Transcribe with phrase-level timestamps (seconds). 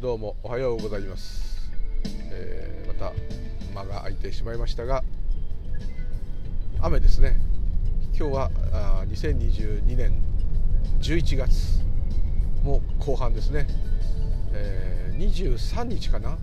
[0.00, 1.70] どうもおはようございます、
[2.32, 3.12] えー、また
[3.74, 5.04] 間が空いてしまいましたが
[6.80, 7.38] 雨ですね。
[8.18, 10.22] 今日はあ2022年
[11.02, 11.82] 11月
[12.62, 13.66] もう後半ですね、
[14.54, 16.38] えー、23日かな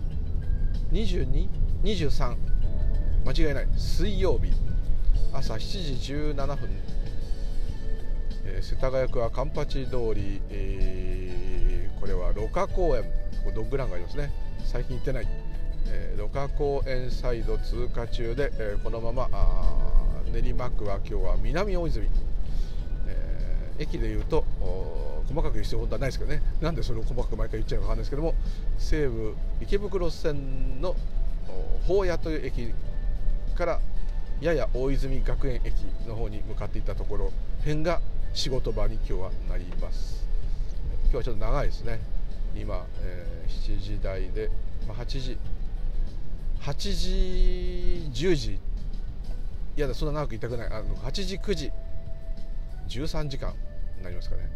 [0.92, 2.36] ？22?23
[3.26, 3.68] 間違いない。
[3.76, 4.52] 水曜日。
[5.32, 6.70] 朝7時17分、
[8.44, 13.17] えー、世田谷区はカンパチ通り、えー、これは芦花公園。
[13.54, 14.30] ドッグランがありますね。
[14.64, 15.28] 最近行ってない、
[15.86, 19.28] えー、芦花公園サイド通過中で、えー、このまま
[20.32, 22.08] 練馬区は今日は南大泉、
[23.06, 24.44] えー、駅でいうと
[25.26, 26.42] 細かく言う必要はないですけどね。
[26.60, 28.34] なんでそれを細かく毎回言っちゃうのか分かんないですけども
[28.78, 30.94] 西武池袋線の
[31.86, 32.72] 宝屋という駅
[33.56, 33.80] から
[34.40, 35.74] やや大泉学園駅
[36.06, 37.32] の方に向かっていたところ。
[37.60, 38.00] 辺が
[38.34, 40.26] 仕事場に今日はなります。
[41.04, 41.98] 今日はちょっと長いですね。
[42.54, 44.50] 今、えー、7時台で、
[44.86, 45.38] まあ、8時
[46.60, 48.52] 8時10時。
[49.76, 50.66] いやだそんな長くいたくない。
[50.68, 51.72] あの8時9時。
[52.88, 53.54] 13時間
[53.98, 54.50] になりますかね。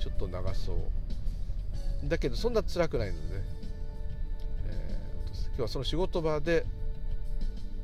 [0.00, 2.08] ちょっと長そう。
[2.08, 3.44] だけどそんな辛くないので、ね、
[4.68, 6.66] えー、今日はその仕事場で、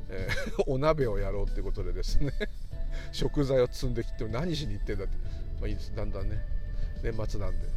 [0.09, 2.31] えー、 お鍋をやろうっていうことでですね。
[3.11, 5.17] 食材を積んできて何しに行ってんだって。
[5.59, 5.93] まあいいです。
[5.95, 6.37] だんだんね。
[7.03, 7.67] 年末なんで、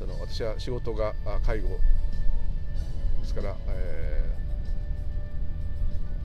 [0.00, 1.12] その私は仕事が
[1.44, 1.76] 介護で
[3.22, 4.34] すから、え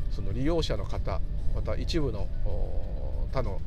[0.09, 1.19] ー、その利用者の方
[1.53, 2.29] また一部の
[3.33, 3.59] 他の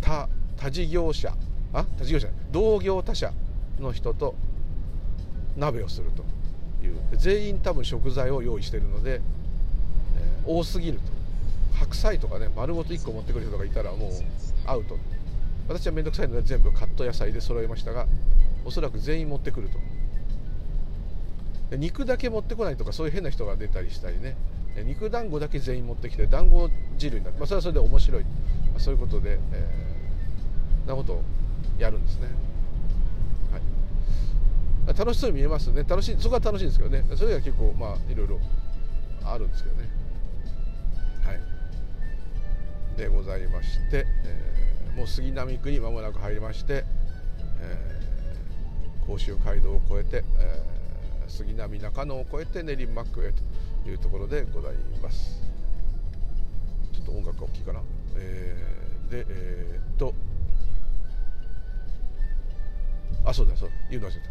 [0.00, 0.26] 他
[0.56, 1.34] 他事業者
[1.74, 3.30] あ他事業者同業他社
[3.78, 4.34] の人と
[5.54, 6.22] 鍋をすると
[6.82, 11.20] いう全員多分食材を用意しているので、えー、多すぎると。
[11.74, 14.10] 白菜とかね丸ごと1個持ってくる人がいたらもう
[14.66, 14.98] アウト。
[15.68, 18.06] 私は面倒くさいので全部カット野菜で揃えましたが
[18.64, 19.78] おそらく全員持ってくると。
[21.76, 24.36] 肉だけ持ってこないとかそういう変な人が出たりしたりね。
[24.84, 28.30] 肉団子だけ全員持ってきて団子汁になって、まあ、それはそれで面白い、ま
[28.76, 31.22] あ、そういうことで、えー、なことを
[31.78, 32.28] やるんですね、
[34.86, 35.84] はい、楽しそうに見えますね。
[35.86, 37.04] 楽しいそこは楽しいんですけどね。
[37.16, 38.38] それが結構まあいろいろ
[39.24, 39.88] あるんですけどね。
[41.24, 42.98] はい。
[42.98, 46.84] でございまして、えー、もう杉並区に間もなく入りまして、
[47.60, 48.09] えー
[49.10, 53.42] 甲州街道を越えて、えー、杉並中野を越えて練馬区へと
[53.88, 55.42] いうところでございます。
[56.92, 57.80] ちょっと音楽が大きいかな、
[58.16, 60.14] えー、でえー、っと
[63.24, 64.28] あそうだそう言うの忘れた。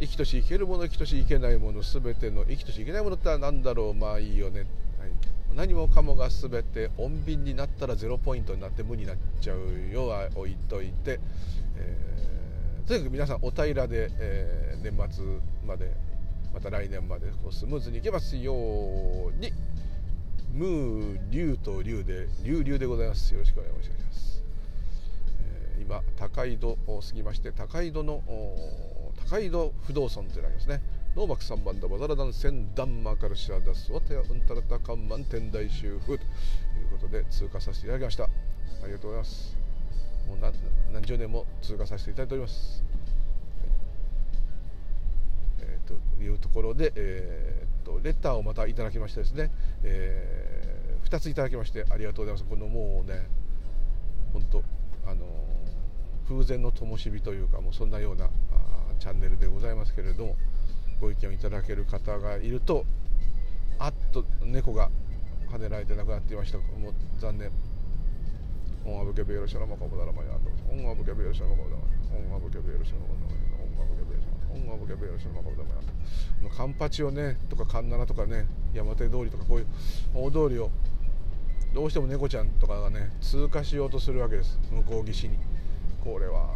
[0.00, 3.94] 生きとし生けるもの生きとし生けないもの全ての生きとし生けないものって何だろう。
[3.94, 4.60] まあいいよね、
[4.98, 5.10] はい、
[5.54, 11.20] 何もかもが全て穏便になったらゼロポイントになって無になっちゃうよは置いといて、
[11.76, 12.37] えー
[12.88, 15.22] とにかく皆さんお平らで、えー、年末
[15.66, 15.92] まで
[16.54, 19.52] また来年までこうスムーズにいけますように。
[20.54, 23.34] ムー竜と竜で竜竜でございます。
[23.34, 24.42] よろしくお願いします、
[25.42, 28.22] えー、今高井戸を過ぎまして高井戸の
[29.28, 30.80] 高井戸不動尊というのがありますね。
[31.14, 36.18] ノーバク3番だバザラダンセンダンマカルシアダスワタヤウンタラタカンマン天台修復という
[36.90, 38.24] ことで通過させていただきました。
[38.24, 38.28] あ
[38.86, 39.67] りがとうございます。
[40.28, 40.38] もう
[40.92, 42.84] 何十年も通過させていただいております。
[45.58, 49.50] はい、えー、というところで、えーと、レターをまたいただきましてですね、
[49.82, 52.44] えー、2ついただきましてありがとうございます。
[52.44, 53.26] このもうね
[54.32, 54.62] 本当
[55.06, 55.26] あの
[56.28, 58.28] 風前の灯火というかもうそんなような
[58.98, 60.36] チャンネルでございますけれども
[61.00, 62.84] ご意見をいただける方がいると
[63.78, 64.90] あっと猫が
[65.50, 67.50] 跳ねられて亡くなっていましたもう残念
[68.88, 71.82] 音楽ベールシャラマカブダラマヤと音楽ベールシャラマカブダマ
[72.16, 75.70] 音楽ベールシャラマカブダマ音楽ベールシャラマ音楽ベールシャラマカブダマ
[76.48, 79.66] ヤカンパチをねとかカンナナとかね山手通りとかこういう
[80.14, 80.70] 大通りを
[81.74, 85.38] どうしても猫ちゃんとかがね通過しようとするわけです向こう岸に
[86.02, 86.48] これは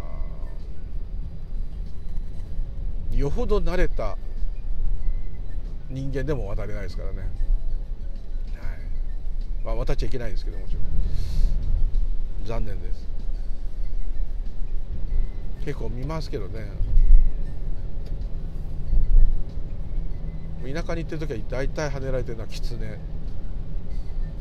[3.12, 4.16] よほど慣れた。
[5.92, 7.28] 人間でも渡れないですからね、はい
[9.62, 10.82] まあ、渡っちゃいけないんですけどもちろん
[12.44, 13.08] 残念です。
[15.64, 16.66] 結構見ますけどね。
[20.62, 22.98] 田舎に行ってる時は大体跳ねられてるのはキツネ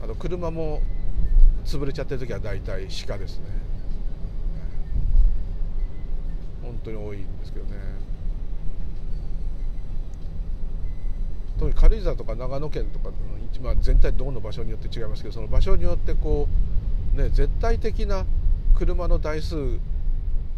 [0.03, 0.81] あと車も
[1.65, 3.45] 潰れちゃってる時は大体鹿ですね。
[6.63, 7.71] 本当に多いんですけどね。
[11.59, 13.13] 特に軽井沢とか長野県とかの、
[13.62, 16.81] まあ、全体どこの場所によって違いますけどその場所によってこう
[17.13, 18.25] ね、絶対的な
[18.75, 19.79] 車の台数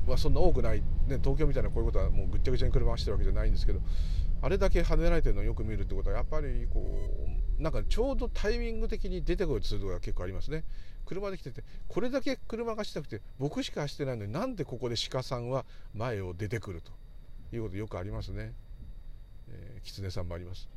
[0.08, 0.82] はそんな多くない。
[1.08, 3.82] ね、東京みたいなこういうことはもうぐっちゃぐちゃに車走ってるわけじゃないんですけど
[4.42, 6.82] あれだけ跳ねられてるのをよく見るってことはやっぱりこ
[7.60, 10.64] うなんかちょうどタイミング的に出てくるツールが結構ありますね。
[11.06, 16.92] 車で来ててこれだけ車がしたくて僕しか走ってないのになんでここで鹿さんは前を出てくると
[17.56, 18.54] いうことよくありますね、
[19.50, 20.70] えー、狐さんもあります、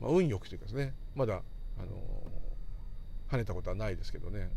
[0.00, 0.94] まあ、運よくというかですね。
[1.14, 1.42] まだ、
[1.78, 1.90] あのー、
[3.30, 4.50] 跳ねたことはないですけどね。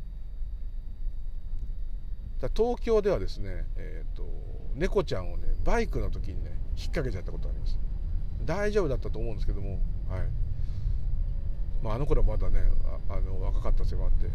[2.55, 4.25] 東京ではですね、えーと、
[4.75, 7.79] 猫ちゃんをねバイクの時にね引っ掛けちゃったことあります。
[8.43, 9.79] 大丈夫だったと思うんですけども、
[10.09, 10.29] はい。
[11.81, 12.61] まあ、あの頃はまだね
[13.09, 14.29] あの若かったせいもあって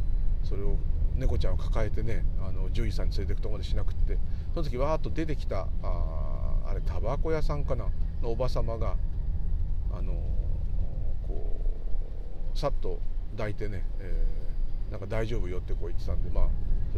[0.45, 0.77] それを
[1.17, 4.19] 猫ちゃんを抱えてねあの獣医さんに連れていくとこまでしなくって
[4.53, 7.87] その時わーっと出てきたああれタバコ屋さんかな？
[8.23, 8.97] のおば様が
[9.93, 10.13] あの
[11.27, 13.01] こうさっと
[13.37, 16.49] 抱いてね、えー、なんか大丈夫よってこう言ってたんでまあ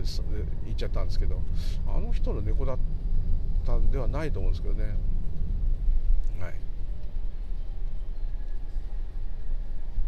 [0.05, 1.41] それで言っちゃったんですけど
[1.87, 2.79] あの人の猫だっ
[3.67, 4.85] たんではないと思うんですけどね。
[6.41, 6.55] はい。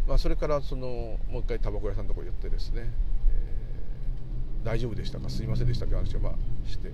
[0.07, 0.87] まあそれからその
[1.29, 2.91] もう一回タバコ屋さんのところ行ってですね、
[3.29, 5.29] えー、大丈夫でしたか？
[5.29, 6.33] すいませんでしたって話をまあ
[6.67, 6.91] して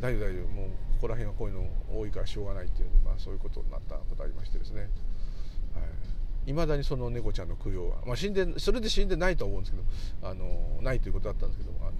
[0.00, 0.48] 大丈夫大丈夫。
[0.48, 4.90] もうここら辺はこういうの多いからしょうがないっていうまあそういうことになったことありましてですね、はい。
[6.46, 11.92] いまだにその猫ちゃんの供養は、まあ、死んでそれで死んでないと思うんですけどあのないということだったんですけどあの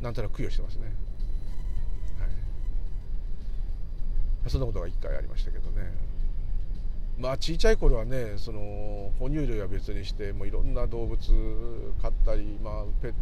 [0.00, 0.86] なんとなく供養してますね、
[2.18, 2.26] は
[4.46, 6.16] い、そんなことが1回ありましたけどね。
[7.18, 11.16] まあ小さい頃はねその哺乳類は別にしてもういろんな動物
[12.02, 13.14] 飼ったり、まあ、ペ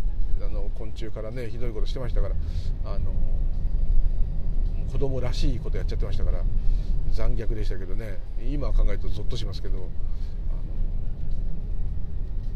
[0.45, 2.35] あの昆虫からねひどいことしてましたから
[2.85, 3.13] あの
[4.95, 6.45] 子供らしいことやっちゃってましたから
[7.11, 8.21] 残虐でしたけどね。
[8.49, 9.89] 今考えるとゾッとしますけど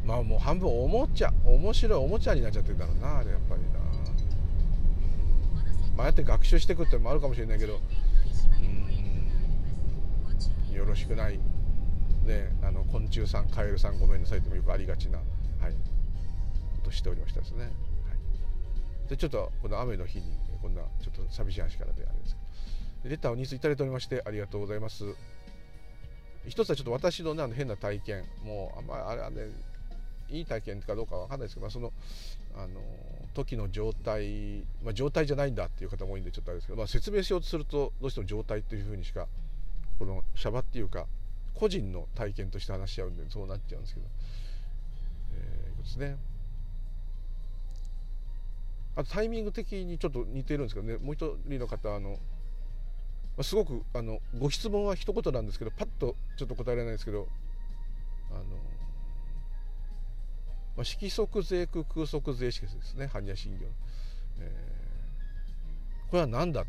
[0.07, 3.69] まあもう半分おもちゃ面白いおもちゃになっちゃってるんだろうなあれやっぱりな、
[5.97, 7.81] まあやって学習していくってのもあるかもしれないけど
[10.73, 11.41] よろしくない。
[12.25, 15.25] ねあの昆虫さんカエルさんごめんなさいってもよくありがちなは
[15.71, 15.73] い。
[15.73, 17.69] ことしておりましたですね、は
[19.07, 20.25] い、でちょっとこの雨の日に
[20.59, 22.49] こんなちょっと寂しい話からであれですけど。
[23.05, 25.05] レターを2通いただいておりましてありがとうございます。
[26.47, 29.51] 一つはちょっと私の,、ね、あの変な体験もうあんまりあれはね
[30.31, 31.93] いい体験かどうかわかんないですけど、まあ、その
[32.57, 32.81] あの
[33.35, 39.27] 時の状態、まあ、状態じゃないんだっていう方も多いんでちょっとあれですけど、まあ、説明しようとするとどうしても状態っていうふうにしか
[39.99, 41.07] このシャバっていうか
[41.55, 44.07] 個人の体験として話しちゃうんでそうなっちゃうんですけど、
[45.35, 46.17] えー、ですね。
[48.99, 52.19] あとタイミング的にちょっと似てるんですけどねもう一人の方あの
[53.43, 57.29] すごくあのご質問は一言なんですけどパッとちょっと答えられないですけど
[58.33, 58.41] あの、
[60.77, 63.67] まあ、色即税空空即税式ですね般若心経、
[64.41, 66.67] えー、これは何だと。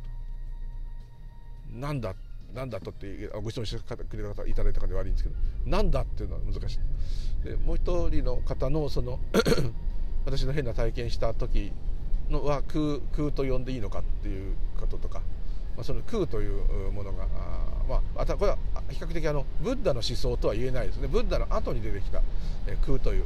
[1.72, 2.16] 何だ
[2.54, 5.36] 何だとってご質問してくれた方いただいた方で悪いんですけど
[5.66, 7.44] 何だっていうのは難しい。
[7.44, 9.20] でもう一人の方のその
[10.26, 11.72] 私の変な体験した時
[12.30, 15.22] のは空空と呼んでいいのかっていうこととか
[15.80, 17.28] まあ、その空というものがあ、
[17.88, 18.58] まあ、これは
[18.90, 21.08] 比較的あのブッダの思想とは言えないですね。
[21.08, 22.22] ブッダの後に出てきた、
[22.68, 23.24] え空という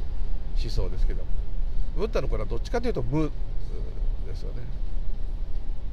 [0.62, 1.24] 思想ですけど
[1.96, 3.32] ブッダのこれはどっちかというと無
[4.24, 4.62] ですよね。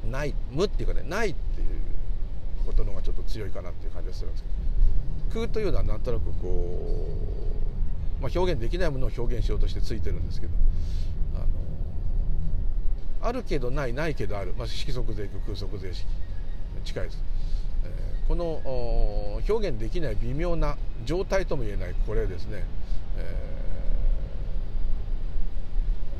[0.08, 1.68] ない無っていうかねないっていう
[2.64, 5.40] ことの方がちょっと強いかなっていう感じがするんですけど。
[5.40, 7.08] 空というのはなんとなくこ
[8.20, 10.52] う、まあ、表現できないものを表現しようとしてついてるんですけど。
[13.22, 16.06] あるけどないないけどある、まあ、色即税空即税式
[16.84, 17.22] 近いです、
[17.84, 21.94] えー、この表現できない微妙な状態とも言えない。
[22.06, 22.64] これですね、
[23.16, 23.36] え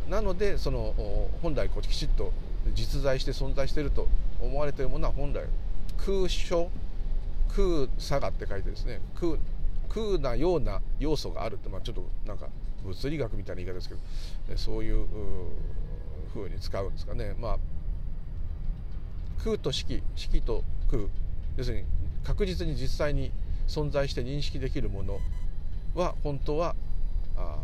[0.09, 0.95] ー、なのでその
[1.43, 2.33] 本来こうきちっと
[2.75, 4.07] 実在して存在していると
[4.41, 5.45] 思われているものは本来
[5.99, 6.71] 空所
[7.49, 9.01] 空差がって書いてですね。
[9.21, 9.37] 空
[9.89, 12.49] 空なような要素があるって、まあ、ちょっとなんか
[12.85, 14.01] 物理学みたいな言い方ですけど。
[14.57, 15.09] そういうふ
[16.41, 17.35] うに使うんですかね。
[17.39, 17.59] まあ
[19.45, 21.05] 空と式式と空
[21.57, 21.85] 要するに
[22.25, 23.33] 確実に実際に
[23.67, 25.19] 存在して認識できるもの
[25.95, 26.75] は本当は
[27.37, 27.59] あ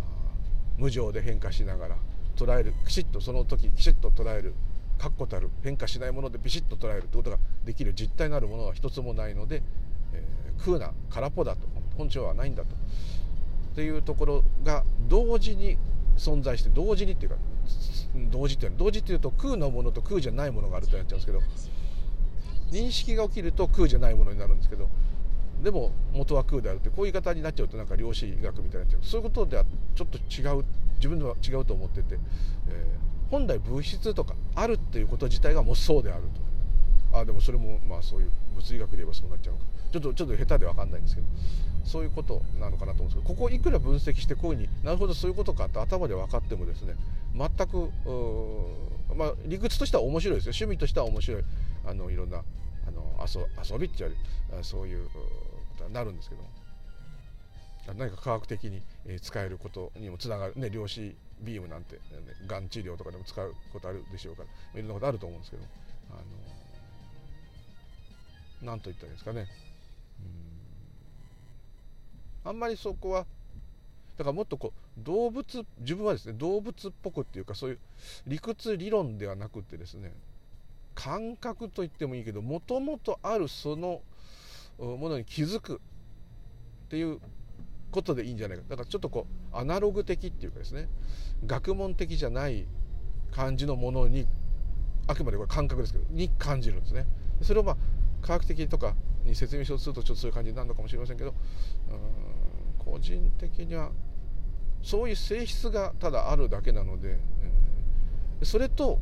[0.76, 1.96] 無常で変化しながら
[2.36, 4.54] 捉えるきちっとその時きちっと捉える
[4.98, 9.62] 確固たる変化しないものでビシッと捉えるということができる実体なるものは一つもないので、
[10.12, 11.60] えー、空な空っぽだと
[11.96, 12.68] 本性はないんだと
[13.76, 15.78] というところが同時に
[16.16, 17.36] 存在して同時にっていうか
[18.30, 21.40] 同時っていう同時っていうと空のものと空じゃないものがあるとなっちゃうんですけど
[22.70, 24.88] 認識が起きると空じゃないものになるんですけど
[25.62, 29.00] でも元は空であるってこういう言い方になっちゃうとなんか量子医学みたいになっちゃう。
[29.02, 30.64] そういうことではちょっと違う
[30.96, 32.18] 自分では違うと思ってて、
[32.68, 32.96] え
[33.30, 36.22] 本来物質とかあるっていうこと自体がもうそうである
[37.12, 37.18] と。
[37.18, 39.54] あでもそれもまあそういう物理学で言えばそうなっちゃう。
[39.54, 41.26] のかちょっとちょっと下手で分かんないんですけど
[41.84, 46.94] そういうことなのかなと思うんですけどここいくら分析してこういうふうになるほどそういうことかって頭で分かってもですね
[47.34, 47.90] 全く
[49.16, 50.50] まあ理屈としては面白いですよ。
[50.50, 51.44] 趣味としては面白い。
[51.86, 52.42] あのいろんな
[52.86, 53.40] あの遊
[53.72, 54.14] 遊びって言わ
[54.50, 55.20] れるそういうこ
[55.78, 56.42] とになるんですけど
[57.94, 58.82] 何か科学的に
[59.22, 62.00] 使えることにもつながる、ね、量子ビームなんて、ね、
[62.46, 65.62] がん治療とかでも使うことあるでしょうからいろんなことあると思うんですけど
[66.10, 66.20] あの
[68.62, 69.46] 何と言ったらいいですかね。
[72.44, 73.26] あんまりそこは
[74.16, 77.78] だからもっとこう動物自分はですね動物っぽくっていうかそういう
[78.26, 80.12] 理屈理論ではなくてですね
[80.94, 84.00] 感覚と言ってもいいけどもともとあるその
[84.78, 87.20] ものに気づくっていう
[87.92, 88.64] ことでいいんじゃないか。
[88.68, 90.88] だからちょっとこうアナログ的っていうかですね
[91.46, 92.66] 学問的じゃない
[93.30, 94.26] 感じのものに
[95.06, 97.06] あくまでこれ感覚ですけどに感じるんですね。
[97.42, 97.76] それをまあ
[98.20, 101.30] 科学的とかに説明しようとするとちょっとそういう感じになるのかもしれませんけど
[101.90, 102.27] うん
[102.90, 103.90] 個人的には
[104.82, 107.18] そういう性質がただあるだけなので、
[108.40, 108.98] え、それと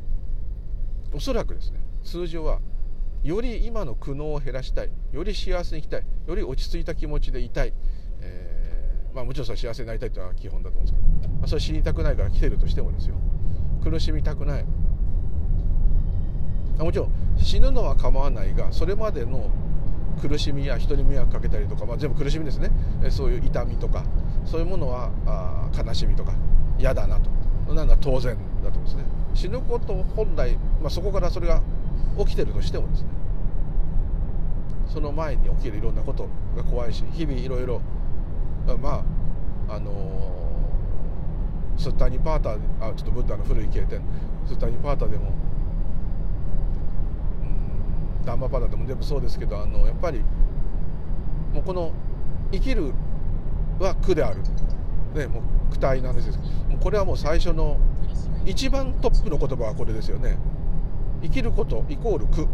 [1.13, 2.59] おそらくですね通常は
[3.23, 7.73] より今の苦悩を減らしたいより幸せに生きたいより落ち着いた気持ちでいたい、
[8.21, 13.15] えー、まあ、もちろんそれ幸せになりたいというのは基本だと思うんですけど、まあ、それ死にたくないから来てるとしてもですよ。
[13.83, 14.65] 苦しみたくない。
[16.77, 19.49] もちろん死ぬのは構わないがそれまでの
[20.17, 22.71] 苦しみや人に迷惑かけたりとか、まあ、全部苦しみですね。
[23.09, 24.03] そういう痛みとか
[24.45, 26.33] そういうものはあ悲しみとか
[26.77, 27.29] 嫌だなと。
[27.73, 29.03] なんだ当然だと思うんですね。
[29.33, 31.61] 死ぬこと本来、まあ、そこからそれが
[32.17, 33.09] 起きてるとしてもですね。
[34.87, 37.81] その前に起きるいろんなことが怖いし日々いろいろ
[38.81, 39.03] ま
[39.69, 42.57] ああのー、スッタニパータあ
[42.95, 44.01] ちょっとブッダの古い経典
[44.45, 45.33] スッタニパータでも
[48.27, 50.19] ダンマパダでも全部そうですけどあのやっぱり
[51.53, 51.93] もうこの
[52.51, 52.93] 生きる
[53.79, 54.41] は苦である、
[55.15, 57.77] ね、もう苦体なんですもうこれはもう最初の
[58.45, 60.37] 一番トップの言葉はこれですよね。
[61.21, 62.47] 生きることイコール苦。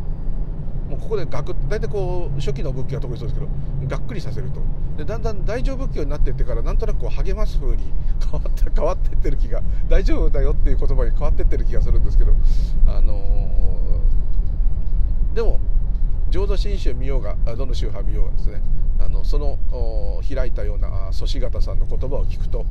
[0.90, 3.52] もうここでガク大体こう初期の仏教は特にそうですけど
[3.88, 4.62] がっくりさせると。
[4.98, 7.84] でだんだん大丈夫仏教になっていってからなんとなくこう励ます風に
[8.22, 12.34] 変わった変わってってる気が大丈夫だよっていう言葉に変わってってる気がするんですけど
[12.88, 13.14] あの
[15.34, 15.60] でも
[16.30, 18.62] 浄土真宗見ようがどの宗派見ようがですね
[19.00, 19.58] あのその
[20.34, 22.66] 開いたような祖師方さんの言葉を聞くと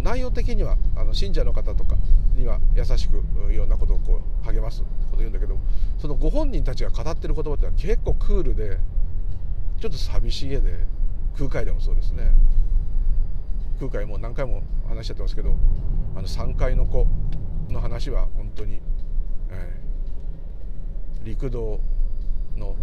[0.00, 1.96] 内容的にはあの信者の方とか
[2.34, 5.58] には優しくいろんなことをこう励ますこと言うんだけど
[5.98, 8.78] そのご本人たちが語ってる言葉ってのは結構クールで
[9.80, 10.78] ちょっと寂しげで
[11.36, 12.32] 空海でもそうですね。
[13.78, 15.56] 空海も何回も話しちゃってますけど
[16.14, 17.06] あの3階の子
[17.68, 18.80] の話は本当に、
[19.50, 21.80] えー、陸道
[22.56, 22.76] の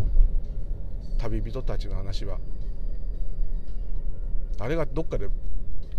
[1.17, 2.39] 旅人たちの話は
[4.59, 5.27] あれがどっかで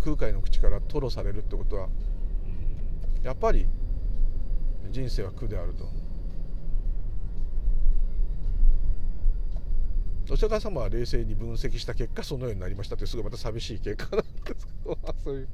[0.03, 1.87] 空海の口から吐露されるってことは、
[3.23, 3.67] やっぱり
[4.89, 5.87] 人生は苦であると。
[10.31, 15.47] お釈迦様は冷静に分析した結果そのようになりましたってすごいまた寂しい結果なんですけどそういう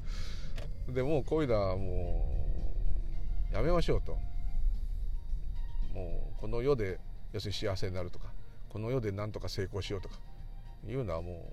[0.94, 2.32] でもこういうのはも
[3.52, 4.14] うやめましょうと
[5.94, 7.00] もうこの世で
[7.34, 8.26] 要するに幸せになるとか
[8.70, 10.16] この世で何とか成功しようとか
[10.88, 11.52] いうのはも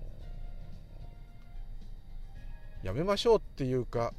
[2.83, 4.13] うやめましょうっていうか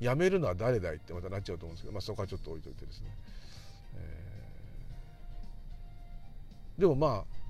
[0.00, 3.06] やめるのは誰だいってまたなっちゃうと思うんですけど、まあ、そこはちょっと置いといてですね、
[3.96, 7.42] えー、でもまあ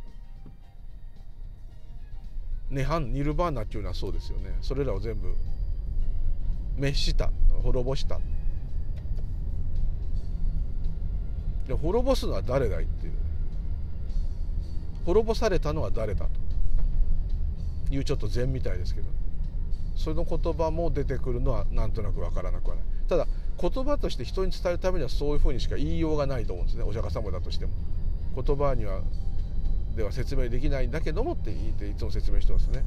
[2.70, 4.56] 涅槃ニルバーナっていうのはそうですよね。
[4.62, 5.34] それらを全部
[6.76, 7.30] 滅した
[7.62, 8.18] 滅ぼした。
[11.68, 13.12] で滅ぼすのは誰だいっていう
[15.06, 16.26] 滅ぼされたのは誰だ
[17.90, 17.94] と？
[17.94, 19.08] いうちょっと禅みたいですけど。
[19.94, 22.84] その言葉も出てくるのはなんとなく分からなくはない。
[23.08, 23.26] ただ
[23.60, 26.82] 言葉として人に伝えるためにはそういうふうにしか言いようがないと思うんですね。
[26.82, 27.72] お釈迦様だとしても。
[28.34, 29.02] 言葉には
[29.94, 32.84] では説明できないんだけどもって言っていつも説明してますね。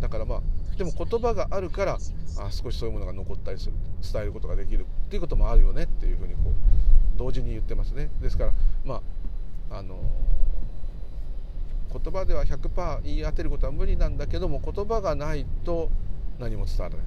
[0.00, 0.42] だからまあ
[0.76, 1.98] でも言葉があるから
[2.40, 3.72] あ少しそういうものが残ったりする。
[4.12, 6.52] 伝えることができるっていうこともあるよねっていうふうにこう
[7.18, 8.10] 同時に言ってますね。
[8.22, 8.52] ですから
[8.84, 9.02] ま
[9.70, 9.98] ああの
[11.92, 15.90] 言葉では100%言い当てることは無理なんだけども言葉がないと
[16.38, 17.06] 何も伝わらない。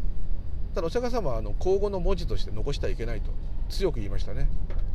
[0.75, 3.31] ただお釈迦様はあの口語の文字として残してはいけないと
[3.69, 4.49] 強く言いましたね。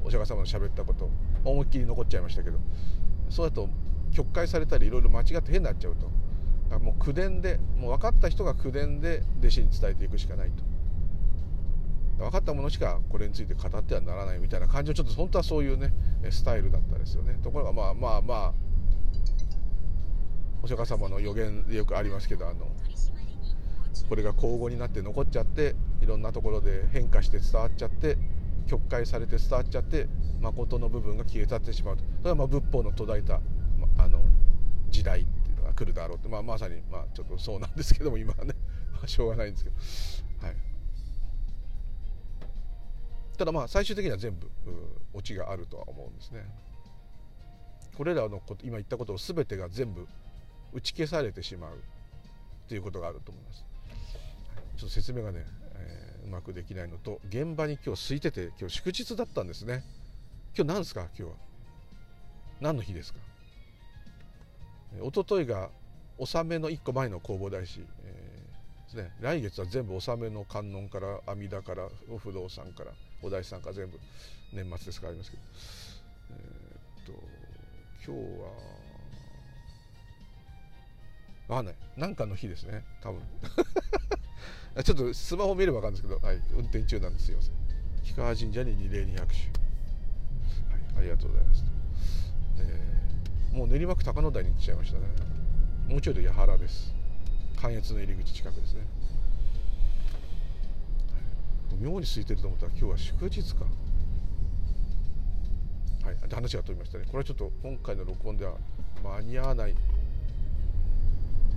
[0.04, 1.10] お釈迦様の喋ったこと
[1.44, 2.58] 思いっきり残っちゃいましたけど。
[3.30, 3.68] そうだと
[4.12, 6.78] 曲解されたりいろいろ間違って変になっちゃうと。
[6.78, 10.75] もう口伝でもう分かった人が口伝で弟子に伝えていくしかないと。
[12.18, 15.92] 分かったものしかこれについて語ってはならないみたいな感じのちょっと本当はそういうね
[16.30, 17.38] スタイルだったですよね。
[17.42, 18.52] ところがまあまあまあ
[20.62, 22.66] お釈迦様の予言でよくありますけどあの
[24.08, 28.16] これが口語になって残っちゃっていろんなところで変化して伝わっちゃって
[28.66, 30.08] 曲解されて伝わっちゃって
[30.40, 32.04] 誠の部分が消え去ってしまうと。
[32.20, 33.40] それはまあ仏法の途絶えた、
[33.78, 34.20] まあの
[34.90, 38.54] 時代っていうのが来るだろうって、まあ、まさにまあちょっとそうなんですけども今はね、
[38.92, 39.76] まあ、しょうがないんですけど、
[40.46, 40.56] はい、
[43.36, 44.50] ただまあ最終的には全部
[45.12, 46.44] オチがあるとは思うんですね。
[47.96, 50.06] これらのこと今言ったことを全てが全部
[50.72, 53.64] 打ち消されてしまうっていうことがあると思います。
[54.76, 59.84] ちょっと説明がね、えー、うまくできないのと現場に今日空いてて今日祝日だったんですね。
[60.54, 61.08] 今日何ですか？
[61.18, 61.30] 今日は。
[62.60, 63.18] 何の日ですか？
[65.02, 65.70] 一昨日が
[66.18, 72.92] 納めの1個前の弘法大師、えー、ですね、来月は全部納めの観音から阿弥陀からお不動産から
[73.22, 73.98] お大師さんから全部
[74.52, 75.42] 年末ですからありますけど、
[76.30, 77.12] えー、っと
[78.06, 78.20] 今日
[81.48, 83.20] はあない何かの日ですね多分。
[84.84, 87.32] ちょっとスマホ見れば分かるんですけど、はい、運転中なんです。
[87.32, 87.38] よ
[88.02, 89.40] 氷川神社に二礼二拍手、
[90.70, 91.64] はい、ありがとうございます、
[92.58, 95.06] えー、もう練馬区高野台に行っちゃいましたね。
[95.88, 96.94] もうちょいで八原です。
[97.56, 98.82] 関越の入り口近くですね。
[101.80, 103.64] 妙に空いてると思ったら今日は祝日か。
[106.04, 107.04] はい話が飛びましたね。
[107.06, 108.54] これはちょっと今回の録音では
[109.02, 109.74] 間に合わないっ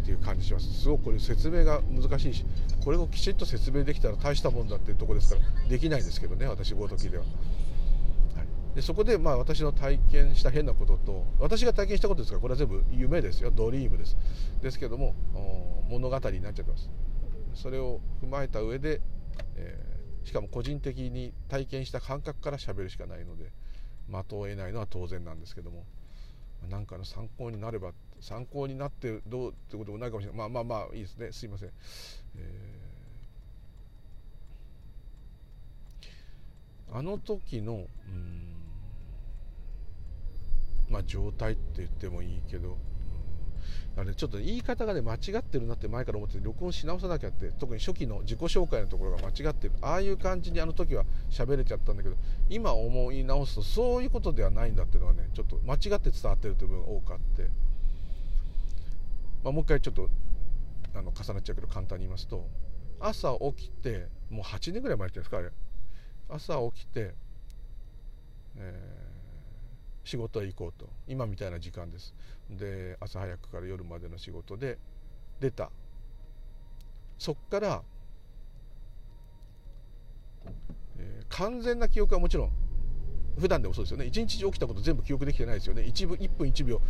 [0.06, 0.82] ていう感じします。
[0.82, 2.46] すごくこれ説明が難しいし
[2.84, 7.24] これをきちっと説明できたら大したもんだっていうとこですからできないんですけどね私ごときでは。
[8.76, 13.52] でそこでまあ私の体験した変なことと私が体験したことですからこれは全部夢ですよ。
[13.52, 14.18] ドリームです。
[14.62, 15.16] ですけども
[15.90, 16.90] 物語になっちゃってます。
[17.56, 19.02] それを踏まえた上で、
[19.56, 19.89] えー、
[20.30, 23.52] しかも個人的に体験した感覚から喋るしかないので
[24.08, 25.86] 的を得ないのは当然なんですけども
[26.70, 30.38] 何かの参考になれば参考になってどうってこともないかもしれない。
[30.38, 31.32] まあまあまあいいですね。
[31.32, 31.70] すいません、
[32.38, 38.54] えー、あの時のうん
[40.90, 42.78] まあ状態って言ってもいいけど
[43.98, 49.74] あれちょっと言い方がね間違ってるなって前から思って録音し直さなきゃって特に初期の自己紹介のところが間違ってる。
[49.82, 52.16] ああいう感じにあの時は喋れちゃったんだけど
[52.50, 57.44] 今思い直すとそういうことではないんだっていうのがねちょっと間違って伝わってるという部分が多くあって、
[59.44, 60.10] まあ、もう一回ちょっと
[60.96, 62.46] あの重なっちゃうけど簡単に言いますと
[63.00, 65.50] 朝起きてもう8年ぐらい前っていですかあれ。
[66.30, 67.16] 朝起きて、
[68.58, 69.09] えー
[70.04, 70.90] 仕事へ行こうと。
[71.08, 72.14] 今みたいな時間です。
[72.50, 74.78] で朝早くから夜までの仕事で
[75.40, 75.72] 出た。
[77.18, 77.84] そっから、
[80.98, 82.52] えー、完全な記憶はもちろん
[83.38, 84.06] 普段でもそうですよね。
[84.06, 85.84] 一日中起きたこと全部記憶できてないですよね。
[85.84, 86.82] 1, 分1分1秒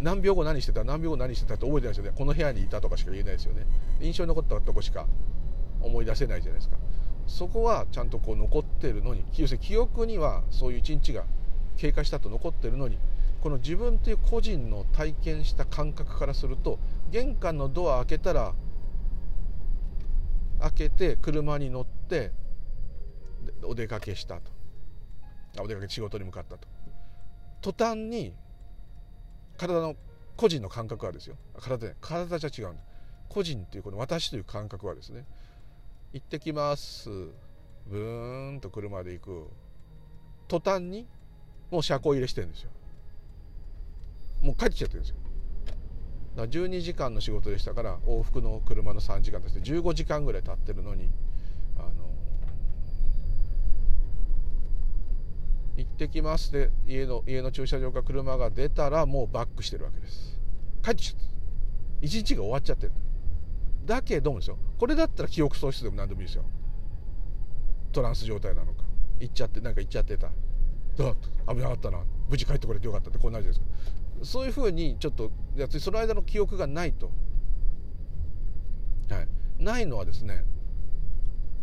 [0.00, 2.12] 何秒後何してた何秒後何してたって覚えてないですよね。
[2.16, 3.66] この部屋にいたとかしか言えないですよね。
[4.00, 5.06] 印象に残ったとこしか
[5.80, 6.76] 思い出せないじゃないですか。
[7.26, 11.24] そこはちゃんとこう残ってるのに要するに記憶にはそういう一日が
[11.76, 12.98] 経過したと残ってるのに
[13.40, 16.78] この自分という個人の体験した感覚からすると
[17.10, 18.54] 玄関のドア開けたら
[20.60, 22.30] 開けて車に乗って
[23.64, 24.52] お出かけしたと。
[25.60, 26.68] お出かけ仕事に向かったと。
[27.60, 28.32] 途端に
[29.56, 29.96] 体の
[30.36, 31.36] 個人の感覚はですよ。
[31.60, 32.76] 体で体じゃ違うん
[33.28, 35.24] 個人っていうこの私という感覚はですね
[36.12, 37.08] 行ってきます。
[37.86, 39.46] ブーンと車で行く。
[40.46, 41.08] 途端に
[41.72, 42.70] もう車庫入れしてるんですよ。
[44.42, 45.16] もう帰っちゃってるんですよ。
[46.36, 51.08] だから12時間の仕事でしたから往復の車の3時間として15時間ぐらい経ってるのに
[51.78, 51.90] あの
[55.76, 60.38] 行ってきますで家の家の駐車場から車が出たらもうバックしてるわけです。
[60.84, 61.26] 帰ってきちゃって
[62.02, 62.92] 一日が終わっちゃってる。
[63.86, 66.44] だけどもですよこれだったら記憶喪失でも何でもいいですよ。
[67.92, 68.82] トランス状態なのか。
[69.20, 70.28] 行っちゃってなんか行っちゃってた。
[70.96, 74.26] 危なかったな無事帰ってこれてよかったってこうなるじゃないですか。
[74.26, 77.10] そういうふうにちょっとやつその間の記憶がないと、
[79.10, 80.44] はい、ないのはですね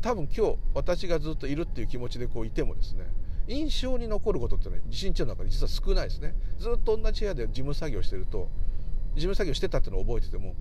[0.01, 3.05] 多分今日私がずっといるっていう気持ちでこういてもですね
[3.47, 6.35] 印象に残ることってね一日の中で実は少ないですね。
[6.59, 8.49] ずっと同じ部屋で事務作業してると
[9.15, 10.55] 事務作業してたっていうのを覚えてても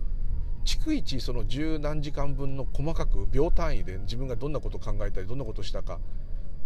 [0.64, 5.98] 逐一その十何時間分の細かく秒単位で自分がどんなことを考えたりどんなことをしたか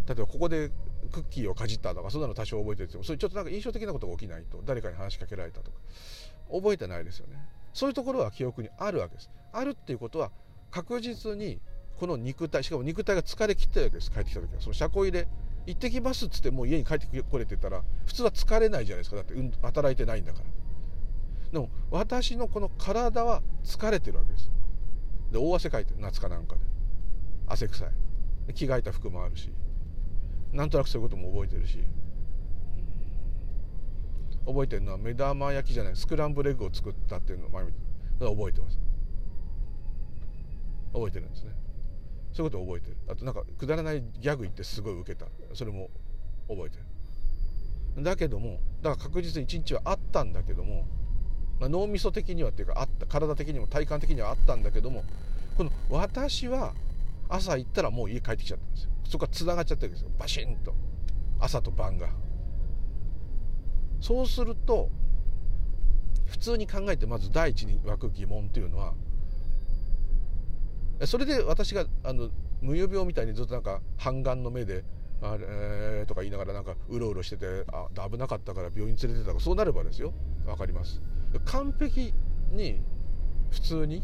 [0.06, 0.70] 例えばここで
[1.10, 5.78] クッキーをかじったとかそんなの多少覚えてるてもそれちょっとなんか印象的なことが起きないと誰かに話しかけられたとか。
[6.52, 7.36] 覚えてないですよね。
[7.72, 9.30] そういうところは記憶にあるわけです。
[9.52, 10.30] あるっていうことは
[10.70, 11.60] 確実に
[11.98, 14.10] この肉体しかも肉体が疲れ切ってるわけです。
[14.10, 14.60] 帰ってきた時は。
[14.60, 15.26] その車庫入れ
[15.66, 19.16] 行ってきますっつってもう家に帰ってこれてたら普通は疲れないじゃないですか。
[19.16, 20.44] だって、うん、働いてないんだから。
[21.52, 24.50] でも私のこの体は疲れてるわけです。
[25.30, 26.60] で大汗かいてる夏かなんかで。
[27.46, 28.54] 汗臭い。
[28.54, 29.50] 着替えた服もあるし。
[30.52, 31.78] なんとなくそういうことも覚えてるし。
[34.46, 35.96] 覚えてるのは目玉焼きじゃない。
[35.96, 38.78] スクランブルエッグを作ったっていうのを前覚えてます。
[40.92, 41.52] 覚えてるんですね。
[42.32, 42.96] そういうことを覚えてる。
[43.08, 45.26] あとなんかくだらないギャグ言ってすごい受けた。
[45.54, 45.90] それも
[46.48, 46.78] 覚えて
[47.96, 48.02] る。
[48.02, 50.86] だけどもだから確実に一日はあったんだけども、
[51.60, 53.06] まあ、脳みそ的にはっていうかあった。
[53.06, 55.04] 体的にも体感的にはあったんだけども
[55.56, 56.74] この私は
[57.28, 58.90] 朝行ったらもう家帰ってきちゃったんですよ。
[59.04, 60.10] そこからつながっちゃってるんですよ。
[60.18, 60.74] バシンと。
[61.40, 62.08] 朝と晩が。
[64.00, 64.90] そうすると
[66.26, 68.94] 普通に考えてまず第一に湧く疑問というのは
[71.06, 72.30] それで私があの
[72.60, 74.84] 無遊病みたいにずっとなんか半眼の目で
[75.22, 80.12] 「あれ」とか言いながらなんかうろうろしててあ危なかったから病院連れてたとかそうなればですよ。
[80.46, 81.00] 分かります。
[81.44, 82.12] 完璧
[82.50, 82.82] に
[83.50, 84.02] 普通に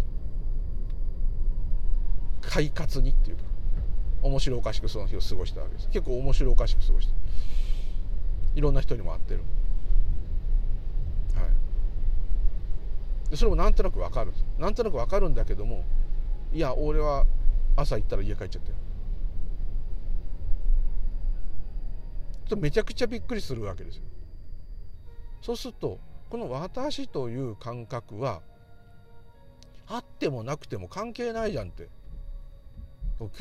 [2.41, 3.43] 快活にっていうか
[4.23, 5.89] 面白おかしくその日を過ごしたわけです。
[5.89, 7.15] 結構面白おかしく過ごして。
[8.57, 9.41] いろんな人にも会ってる。
[11.35, 11.47] は
[13.27, 13.31] い。
[13.31, 14.33] でそれもなんとなく分かる。
[14.59, 15.85] なんとなく分かるんだけども
[16.53, 17.27] いや俺は
[17.77, 18.77] 朝行ったら家帰っちゃったよ。
[22.49, 24.03] とめちゃくちゃびっくりするわけですよ。
[25.43, 28.43] そうするとこの私という感覚は
[29.87, 31.89] あってもなくても関係ないじゃんって。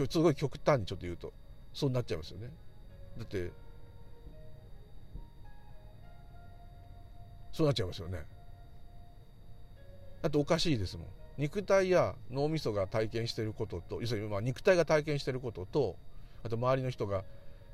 [0.10, 1.34] すごい極端にちょっと言うと
[1.74, 2.50] そうなっちゃいますよね。
[3.18, 3.52] だって
[7.52, 8.26] そうなっちゃいますよね。
[10.22, 11.08] だっておかしいですもん。
[11.38, 15.96] 肉体や脳みそが体験していることと要するにまあ肉体が体験していることと
[16.44, 17.24] あと周りの人が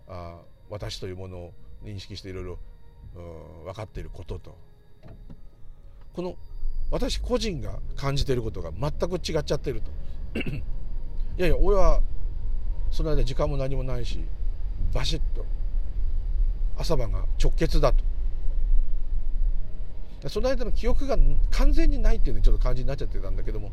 [0.10, 2.60] あ私というものを認識していろいろ
[3.64, 4.58] 分かっていることと。
[6.14, 6.36] この
[6.92, 9.92] 私個人が感じていることが全く違っちゃってると。
[11.38, 12.02] いやいや俺は
[12.92, 14.20] その間時間も何もないし
[14.94, 15.46] バシッと
[16.78, 18.04] 朝晩が直結だと。
[20.30, 21.18] その間の記憶が
[21.52, 23.72] 完全にないっていうのにちょっと感じになっちゃってたんだけども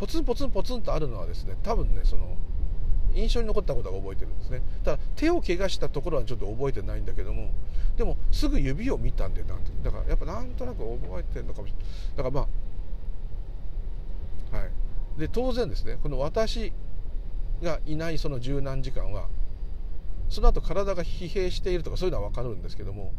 [0.00, 2.36] ポツンポツンポツンとあるのはですね多分ねその
[3.14, 4.60] 印象に残ったことが覚えてるんですね。
[4.84, 7.50] ただ手を怪我したところはちょっと覚えてないんだけども
[7.96, 9.70] でもすぐ指を見たんでなんて。
[9.82, 11.86] だからやっぱなんとなく覚えてるのかもしれない。
[12.16, 12.46] だからまあ
[15.16, 16.72] で当然ですねこの私
[17.62, 19.28] がいないその十何時間は
[20.28, 23.12] その後体が疲弊しているとかそういうのは分かるんですけども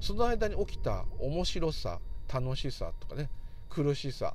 [0.00, 2.00] その間に起きた面白さ
[2.32, 3.28] 楽しさとかね
[3.68, 4.34] 苦しさ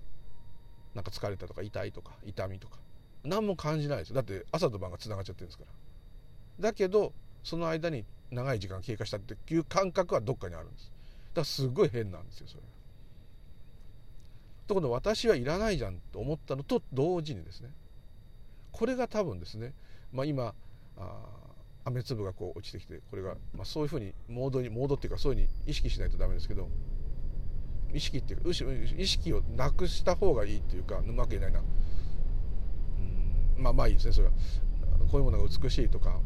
[0.93, 2.77] なんか疲れたとか痛いとか痛みとか
[3.23, 4.13] 何も感じないです。
[4.13, 5.65] だって朝と晩がつながっちゃってるんですか
[6.59, 6.69] ら。
[6.69, 10.91] だけどその間に長い時間経過したっていう感覚はどっかにあるんです。
[11.33, 12.63] だからすごい変なんですよそれ。
[14.67, 17.69] ところ私はいらないじゃんと思ったのと同時にですね
[18.71, 19.73] これが多分ですね、
[20.11, 20.53] まあ、今
[20.97, 21.11] あ
[21.85, 26.69] 雨粒がこう落ちてきてこれが、まあ、そういうふうにモードにモードっていうかそういうふうに意識しないとダメですけど
[27.93, 28.49] 意識っていうか
[28.97, 31.59] 意識をなくした方がいいっていうかうまく言えないな。
[31.59, 34.33] うんまあまあいいですねそれは。
[35.09, 36.19] こういうものが美しいとか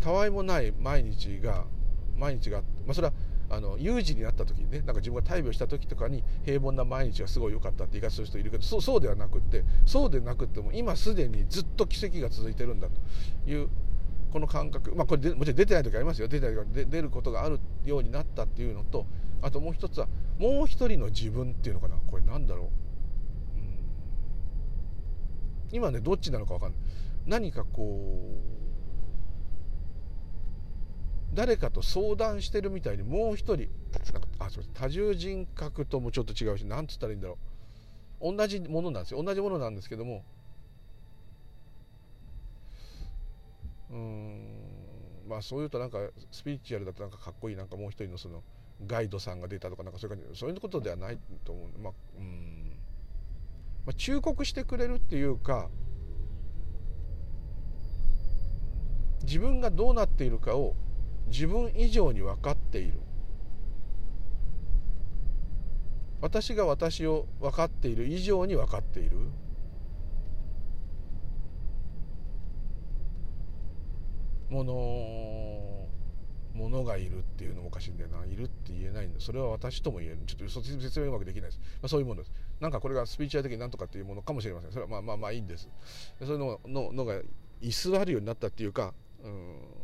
[0.00, 1.64] たわいもない毎日が
[2.16, 3.12] 毎日がまあそれは
[3.50, 13.68] あの有事になった時にねなんか自分が大病した時とかに平凡な毎日がすごい良かったって言い方する人いるけどそうそうではなくってそうでなくっても今すでにずっと奇跡が続いてるんだという
[14.30, 14.94] この感覚。
[14.94, 16.28] まあこれもちろん出てない時ありますよ。
[16.28, 19.06] 出てない時出ることがあるようになったっていうのと
[19.40, 20.08] あともう一つは
[20.38, 21.96] もう一人の自分っていうのかな。
[22.06, 22.72] これなんだろう、うん、
[25.72, 26.80] 今ねどっちなのか分かんない。
[27.26, 28.00] 何かこ
[28.44, 28.67] う
[31.38, 33.68] 誰かと相談してるみたいにもう一人。
[34.12, 37.38] なんかあそう多重人格ともちょっと違うし何つったらいいんだろ
[38.20, 38.34] う。
[38.36, 39.22] 同じものなんですよ。
[39.22, 40.24] 同じものなんですけども。
[43.92, 44.48] うん。
[45.28, 45.98] まあそういうとなんか
[46.32, 48.42] スピリチュアルだとなんかかっこいいなんかもう一人のその
[48.84, 50.40] ガイドさんが出たとかなんかそういう感じ。
[50.40, 51.78] そういうことではないと思う。
[51.78, 52.76] まあうん。
[53.86, 55.70] まあ、忠告してくれるっていうか
[59.22, 60.74] 自分がどうなっているかを
[61.28, 63.00] 自分以上に分かっている。
[66.20, 69.16] 私が私を分かっている以上に分かっている。
[74.50, 75.88] もの
[76.54, 78.26] ものがいるっていうのもおかしいんだよな。
[78.26, 79.20] いるって言えないんだ。
[79.20, 80.18] それは私とも言える。
[80.26, 82.32] ちょっと説明うまくできないです、まあ、そういうものです。
[82.58, 84.72] なんかこれがスピーチュアル的になんとかっていうものかもしれません。
[84.72, 85.68] それはまあまあまあいいんです。
[86.20, 87.20] そういうのののが
[87.60, 89.77] 居座るようになったっていうかうん。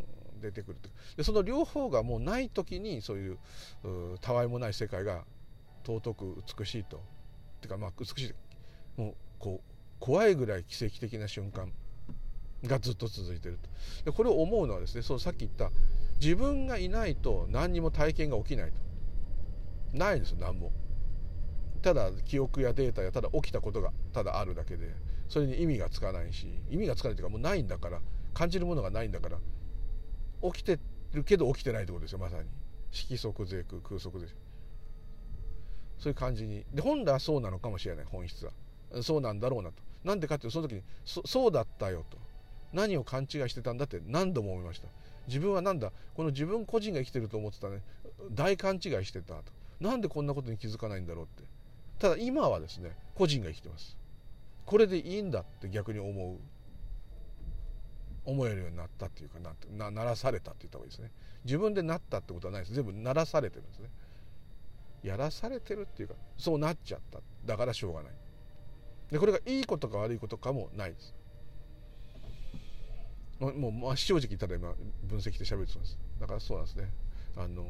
[0.44, 0.78] 出てくる
[1.16, 3.38] でその両方がもうない時にそういう
[4.20, 5.24] たわいもない世界が
[5.86, 6.98] 尊く美しいと。
[6.98, 7.00] っ
[7.60, 9.00] てかまあ美しい。
[9.00, 11.72] もうこう怖いぐらい奇跡的な瞬間
[12.64, 14.10] がずっと続いてると。
[14.10, 15.70] でこれを思うのはですねそうさっき言った
[16.20, 18.78] 自分がいないと何にも体験が起きないと。
[19.96, 20.72] ないですよ何も。
[21.82, 24.94] ただ記憶やデータやただ起きたことがただあるだけで。
[25.26, 28.00] それに意味がつかないし意味がつかないというかもうないんだから
[28.34, 29.38] 感じるものがないんだから
[30.52, 30.78] 起きて
[31.12, 32.48] るけど起きてないってことですよまさに。
[32.90, 34.28] 色即是空空即是。
[35.98, 36.64] そういう感じに。
[36.72, 38.52] で本来はそうなのかもしれない本質は。
[39.02, 39.82] そうなんだろうなと。
[40.04, 42.18] なんでかっていうとその時にそうだったよと。
[42.72, 44.88] 何を勘違いしてたんだって何度も思いました。
[45.26, 47.82] 自分はなんだこの自分個人が生きてると思ってたね。
[48.30, 49.44] 大勘違いしてたと。
[49.80, 51.42] なんでこんなことに気づかないんだろうって。
[51.98, 53.96] ただ今はですね個人が生きてます。
[54.66, 56.38] これでいいんだって逆に思う。
[58.24, 59.38] 思えるようになったっていうか
[59.76, 61.10] なならされたって言った方がいいですね。
[61.44, 62.74] 自分でなったってことはないです。
[62.74, 63.90] 全部ならされてるんですね。
[65.02, 67.20] やらされてるっていうかそうなっちゃった。
[67.44, 68.12] だからしょうがない。
[69.10, 71.14] でこれがいいことか悪いことかもないです。
[73.40, 74.72] もう真っ正直言ったら今
[75.04, 75.98] 分析して喋ってます。
[76.20, 76.90] だからそうなんですね。
[77.36, 77.66] あのー、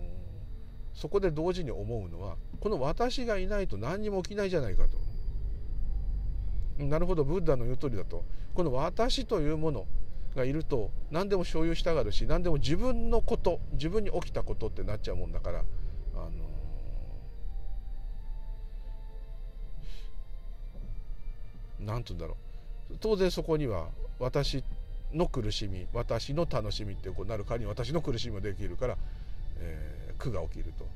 [0.95, 4.99] そこで同時に思うのはこの私がいないと何にも起きないじゃないかと。
[6.85, 8.25] なるほどブッダの言う通りだと。
[8.55, 9.87] この私というもの
[10.35, 15.63] がいると何でも所有したがるし何でも自分のこと自分に起きたことってなっちゃうもんだからあ
[16.17, 16.31] の
[21.81, 22.37] 何て言うんだろ
[22.91, 22.97] う。
[23.01, 24.63] 当然そこには私
[25.13, 28.97] の苦しみ私の楽しみってこうなるかに私の苦しみもできるから、
[29.59, 30.87] えー、苦が起きると。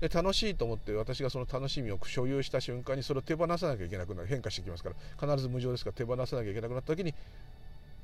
[0.00, 4.28] で楽しいと思って私がその楽しみを所有した瞬間にそれを手放さなきゃいけなくなる。
[4.28, 7.14] 変化してきますから必ず無常ですから手放さなきゃいけなくなった時に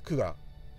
[0.04, 0.36] 苦が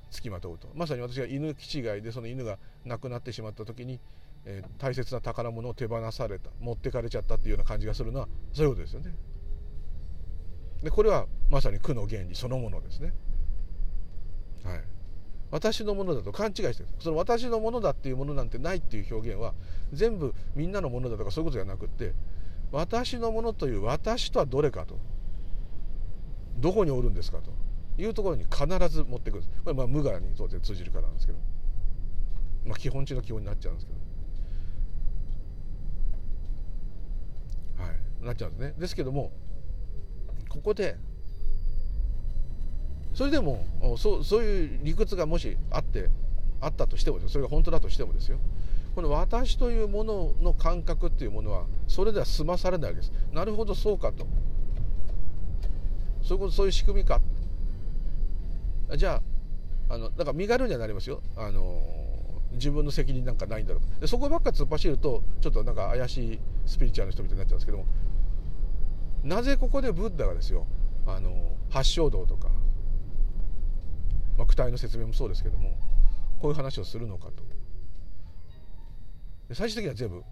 [0.09, 0.69] つきまとうと。
[0.75, 3.99] まさに私が犬気違いでその犬が亡くなってしまった時に、
[4.45, 9.13] えー、大切な宝物を手放された持ってかれちゃったっていうような感じがするのはそういうことですよね。
[10.83, 13.13] でこれはまさに苦の原理そのものですね。
[14.63, 14.83] はい、
[15.51, 16.89] 私のものだと勘違いしてる。
[16.99, 19.53] その私のものだっていうものなんてないっていう表現は
[19.93, 22.13] 全部みんなのものだとかそういうことじゃなくって
[22.71, 24.97] 私のものという私とはどれかと。
[26.59, 27.51] どこにおるんですかと。
[27.97, 29.43] いうところに必ず持ってくる。
[29.63, 31.39] これまあ無我に当然通じるからなんですけど、
[32.65, 33.93] まあ、基本中の基本になっちゃうんですけ
[37.77, 37.83] ど。
[37.83, 38.25] はい。
[38.25, 38.73] なっちゃうんですね。
[38.77, 39.31] ですけども
[40.49, 40.95] ここで
[43.13, 43.65] それでも
[43.97, 46.09] そうそういう理屈がもしあって
[46.61, 48.37] あったとしてもそれが本当だとしてもですよ。
[48.95, 53.13] この私というものの感覚っていうものはそれでは済まされないわけです。
[53.31, 54.25] なるほどそうかと。
[56.23, 57.21] そういうことそういう仕組みか。
[58.95, 59.21] じゃ
[59.89, 61.21] ああのだか身軽にはなりますよ。
[61.35, 61.81] あの
[62.53, 64.01] 自分の責任なんかないんだろう。
[64.01, 67.85] でそこばっか突っ走るとちょっとなんか怪しいスピリチュアルの人みたいになっちゃうんですけども。
[69.23, 70.65] なぜここでブッダがですよ。
[71.05, 72.49] あの八正道とか、
[74.37, 75.77] まあ、躯体の説明もそうですけども
[76.39, 77.43] こういう話をするのかと。
[79.53, 80.23] 最終的には全部、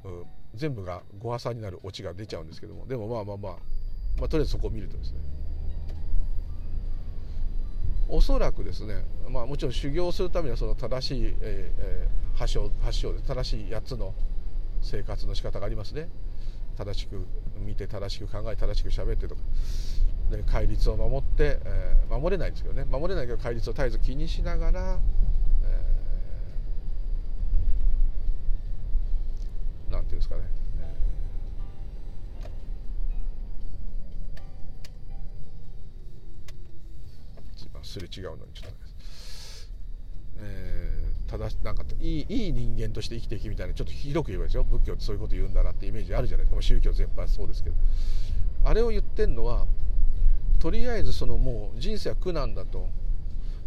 [0.53, 2.85] 全部がご破産になるオチが出ちゃうんですけども。
[2.85, 3.51] でもまあまあまあ、
[4.19, 5.19] まあ、とりあえずそこを見るとですね。
[8.07, 14.13] おそらくですね、まあ、もちろん修行するためにはその正しい、えー、発祥発祥で正しい8つの
[14.81, 16.09] 生活の仕方がありますね。
[16.77, 17.25] 正しく
[17.59, 19.41] 見て正しく考え正しく喋ってとか。
[20.29, 22.85] で戒律を守って、えー、守れないんですけどね。
[22.85, 24.99] 守れないけど戒律を絶えず気にしながら、
[25.63, 30.41] えー、なんていうんですかね、
[37.95, 38.85] すれ違うのにちょっと
[40.37, 46.61] えー、正しなんかいいいい人間として生きていきみたいなちょっとひどく言えばですよ仏教ってそういうこと言うんだなってイメージあるじゃないですか。
[46.61, 47.75] 宗教全般そうですけど。
[48.65, 49.65] あれを言ってんのは
[50.59, 52.89] とりあえずそのもう人生は苦なんだと。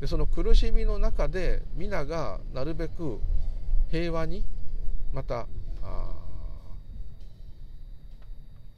[0.01, 3.19] でその苦しみの中で皆がなるべく
[3.91, 4.45] 平和に
[5.13, 5.49] また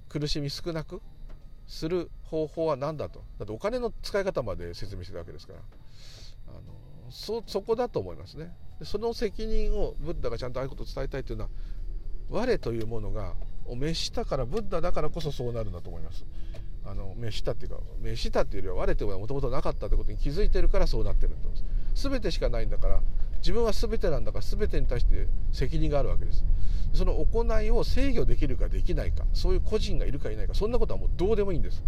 [0.09, 1.03] 苦しみ少なく
[1.70, 3.22] する方法は何だと。
[3.38, 5.61] だってお金の使い方まで説明してるわけですから。
[6.48, 6.61] あの
[7.11, 8.52] そそこだと思いますね。
[8.83, 11.50] その責任をブッダがちゃんとああいうことを伝えたいというのは
[12.28, 13.35] 我というものが
[13.66, 16.24] 滅したからブッダだからこそそうなるんだと思います。
[16.85, 21.56] あの滅したっていうか滅したっていうよりは我というものはもともとなかったということに気づいてるからそうなってると思いま
[21.94, 22.09] す。
[22.09, 23.00] 全てしかないんだから
[23.40, 26.44] 自分は全てなんだから全てに対して責任があるわけです。
[26.92, 31.83] その行いを制御できるかできないかそういう個人がいるかいないかそんなことはもうどうでもいいんです。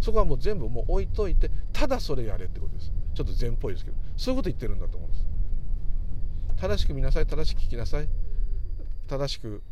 [0.00, 2.92] そこはもう全部もう置いといてただそれやれってことです。
[3.14, 5.24] ちょっと禅っぽいですけどそういうこと言ってるんだと思うんです。
[6.60, 8.08] 正しく見なさい正しく聞きなさい。
[9.06, 9.62] 正しく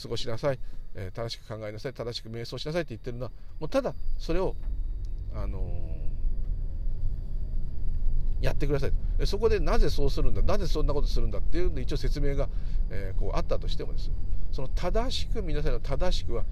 [0.00, 0.58] 過ごしなさい、
[0.94, 1.92] え、正しく考えなさい。
[1.92, 4.54] 正しく瞑想しなさいって言ってるのはもうただそれを
[5.34, 5.62] あのー、
[8.40, 9.26] やってください。
[9.26, 10.42] そこでなぜそうするんだ？
[10.42, 12.48] なぜそんなことするんだっていうんで一応説明が、
[12.90, 14.10] えー、こうあったとしてもです。
[14.50, 16.44] その正しく皆さんの正しくは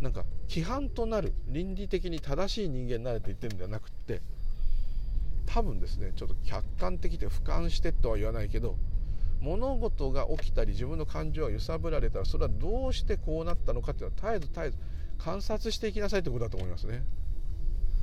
[0.00, 4.22] なんか規範となる倫理的に正しい人間になれと言ってるんではなくって
[5.46, 8.76] 多分ですねちょっと客観的で俯瞰してとは言わないけど
[9.40, 14.78] 物事が起きたり自分の感情が揺さぶられたらそれはどうしてこうなったのかっていうのは絶えず絶えず
[15.18, 17.04] 観察していきなさいということだと思いますね。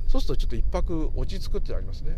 [0.08, 2.16] そうするとちょっと一泊落ち着くってありますね。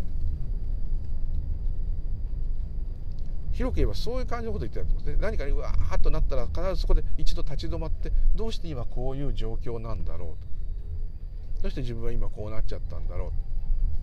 [3.55, 11.63] 広く言えばそういう感じのこと言ってるんですね何かにうわーっとなったら必ずそこで一度立ち止まってどうして今こういう状況なんだろうと。
[11.63, 13.35] どうして自分は今こうなっちゃったんだろうと。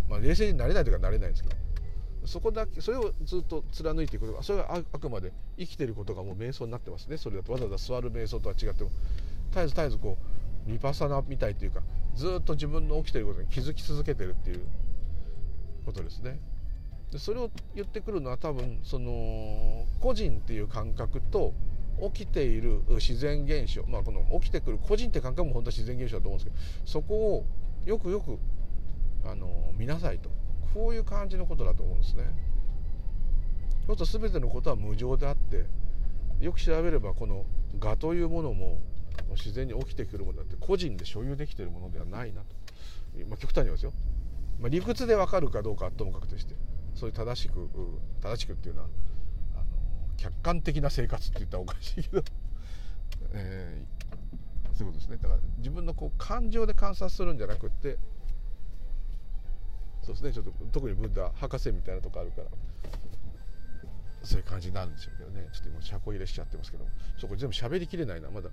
[0.10, 1.56] まあ冷静になれないというかなれないんですけど。
[2.26, 7.18] そこだけそれをずっと貫いていくことがそれがあくまで生きてることがもう瞑想になってますね。
[7.18, 7.52] それだと。
[7.52, 8.92] わざわざ座る瞑想とは違っても。
[9.52, 10.18] 絶えず絶えずこ
[10.68, 11.82] うリパサナみたいというか
[12.16, 14.62] ずっと自分の起きてることに気づき続けてるっていう
[15.86, 16.40] ことですね。
[17.12, 21.54] でそれを言ってくるのは多分その個人っていう感覚と
[22.14, 23.84] 起きている自然現象。
[23.84, 27.46] まあこの起きてくる個人って感覚も本当は自然現象だと思うんですけどそこを
[27.86, 28.40] よくよく
[29.26, 30.30] あの見なさいと。
[30.74, 32.24] こういう感じのことだと思うんですね。
[33.88, 35.66] そうすると全てのことは無常であって
[36.40, 37.46] よく調べればこの
[37.82, 38.80] 我というものも
[39.32, 42.48] 自然に起きてくるものだって個人で所有できているものではないなと、
[43.28, 43.92] まあ、極端に言いますよ、
[44.62, 46.56] まあ、理屈で分かるかどうかともかくとして。
[46.96, 47.70] そういう正しく
[48.22, 48.88] 正しくっていうのは
[49.56, 49.64] あの
[50.18, 52.24] 客観的な生活って言ったらおかしいけど、
[53.34, 55.18] えー、そういうことですね。
[55.18, 57.98] だから自分のこう感情で観察するんじゃなくって
[60.04, 60.34] そうですね。
[60.34, 62.48] ちょっと特にブッダ博士みたいなとこあるから
[64.24, 65.48] そういう感じになるんでしょうけどね。
[65.52, 66.86] ちょっと今車庫入れしちゃってますけど
[67.18, 68.30] そこ全部喋りきれないな。
[68.30, 68.50] まだ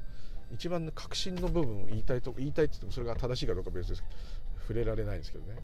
[0.53, 4.15] 一番の核心の部分言いたいと言いたいって言ってもそれが正しいかどうか別ですけど
[4.61, 5.59] 触れられないんですけどね。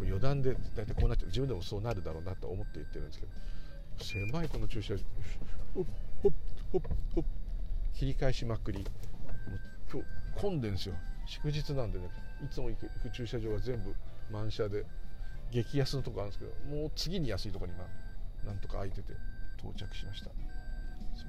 [0.00, 3.32] 余談で大体こうなっちゃう自分でもそうなるだろうなと思って言ってるんですけど
[3.98, 5.02] 狭いこの駐車場
[5.74, 5.84] ホッ
[6.22, 6.32] ホッ
[6.72, 6.82] ホッ
[7.14, 7.24] ホッ
[7.94, 8.88] 切り返しまくりもう
[9.92, 10.94] 今日混んでんですよ。
[11.26, 12.08] 祝日なんでね
[12.42, 13.94] いつも行く駐車場が全部
[14.30, 14.86] 満車で
[15.50, 17.84] 激安のとこあるんですけどもう次に安いとこに今
[18.46, 19.12] なんとか空いてて
[19.58, 20.30] 到着しました。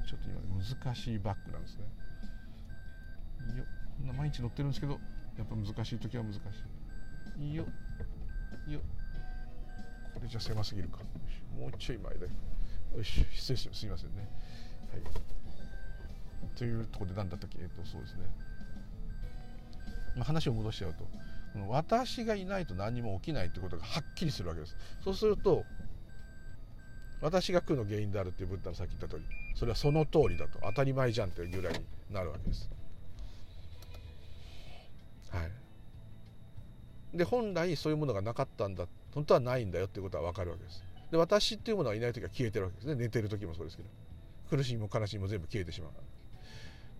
[0.07, 1.83] ちょっと今難しいバッグなんですね。
[3.51, 3.65] いいよ
[4.13, 4.99] 毎日乗ってるんですけど
[5.37, 6.37] やっぱ難しい時は難し
[7.39, 7.47] い。
[7.49, 7.65] いいよ
[8.67, 8.79] よ
[10.13, 10.99] これじゃ狭すぎるか。
[11.57, 13.03] もうちょい前でよ。
[13.03, 13.79] し失礼します。
[13.79, 14.27] すいませんね。
[14.91, 15.01] はい。
[16.57, 17.59] というところで何だったっけ？
[17.61, 18.21] えっとそうですね、
[20.15, 21.05] まあ、話を戻しちゃうと。
[21.67, 24.75] 私がいないと何も起きないってことがはっきりするわけです。
[25.03, 25.65] そうすると
[27.21, 30.59] 私が苦の原因であるっていうブッダのさっき言った通りそれはその通りだと。
[30.61, 31.79] 当たり前じゃんっていうぐらいに
[32.11, 32.69] なるわけです。
[35.31, 35.51] はい。
[37.13, 40.83] で本来そういうものがなかったんだ本当はないんだよっていうことは分かるわけです。
[41.11, 42.95] で私っていうものはいない時は消えてるわけですね。
[42.95, 43.89] 寝てる時もそうですけど。
[44.49, 45.91] 苦しみも悲しみも全部消えてしまう。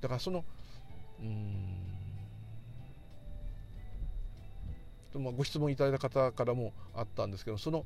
[0.02, 0.44] だからその
[1.20, 1.90] うん。
[5.16, 7.84] まあ、ご質問いただいた方からもあったんですけどその、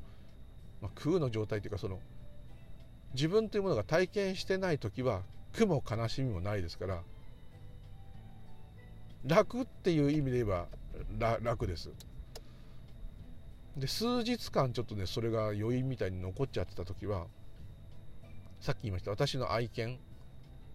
[0.82, 2.00] まあ、空の状態というかその
[3.14, 5.22] 自分というものが体験してない時は
[5.54, 7.02] 苦も悲しみもないですから
[9.26, 10.68] 楽っていう意味で言えば
[11.42, 11.92] 楽です。
[13.78, 17.26] で数日間ちょっとねそれが余韻みたいに残っちゃってた時は
[18.60, 20.00] さっき言いました私の愛犬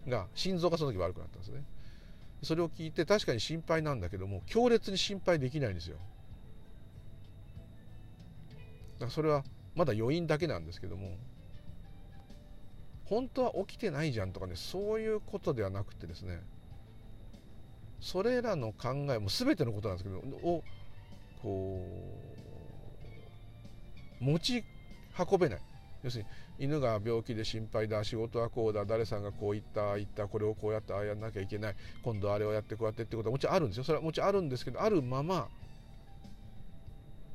[0.07, 1.63] が心臓がその時悪くなったんですね。
[2.41, 5.97] それを聞いて確かに心配なんだけども強烈に心配できないんですよ。
[8.93, 9.43] だからそれは
[9.75, 11.17] まだ余韻だけなんですけども
[13.05, 16.41] 本当は起きてないじゃんとかねそういうことではなくてですね
[17.99, 20.63] それらの考えも全てのことなんですけどを
[21.41, 21.83] こ
[22.45, 22.48] う
[24.19, 24.63] 持ち
[25.17, 25.61] 運べない。
[26.03, 26.23] 要する
[26.57, 33.83] に犬が病気で心配だ仕事はこうだ誰さんがこう言った言ったこれをこうやってああやんなきゃいけない今度あれをやってこうやってってことはもちろんあるんですよ。
[33.83, 35.49] それはもちろんあるんですけどあるまま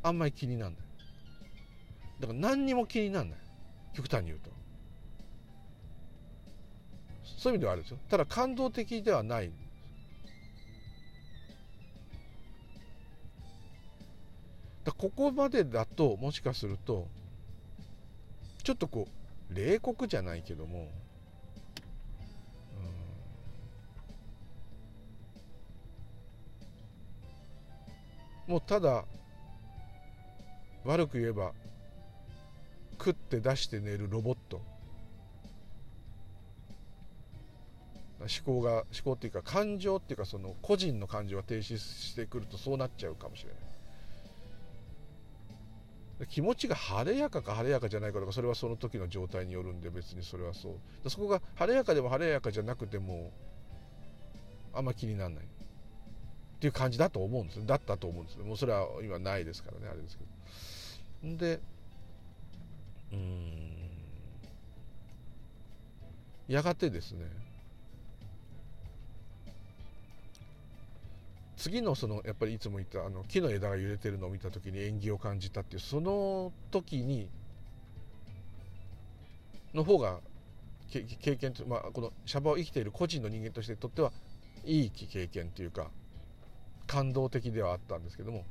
[0.02, 0.78] あんまり気にならない。
[2.20, 3.38] だから何にも気にならない。
[3.94, 4.50] 極端に言うと。
[7.38, 7.98] そういう意味ではあるんですよ。
[8.08, 9.50] ただ感動的ではない。
[14.84, 17.08] だここまでだともしかすると
[18.62, 19.08] ちょっとこ
[19.50, 20.88] う冷酷じゃないけども、
[28.46, 29.04] うん、もうただ
[30.84, 31.52] 悪く言えば
[32.98, 34.60] 食って出して寝るロボット。
[38.20, 43.63] 思考が思考っていうか感情っていうかその個人の感情が停止してくるとそうなっちゃうかもしれない。
[46.28, 51.10] 気持ちが晴れやかか晴れやかじゃないかとかそれはその時の状態によるんで別にそれはそう。
[51.10, 53.32] そこが晴れやかでも晴れやかじゃなくても
[54.72, 55.46] あんま気にならないっ
[56.60, 60.24] ていう感じだと思うんですだったと思うんですもうそれは今ないですからねあれですけ
[61.26, 61.36] ど。
[61.36, 61.60] で
[63.12, 63.74] うん。
[66.48, 67.26] やがてですね
[71.64, 77.30] 次のそのやっぱりいつも言ったあの木の枝が揺れてるのを見た時に縁起を感じたっていうその時に
[79.72, 80.20] の方が
[80.90, 84.12] 経験、まあ、このシャバを生きている個人の人間としてとっては
[84.66, 85.90] いい経験というか
[86.86, 88.44] 感動的ではあったんですけども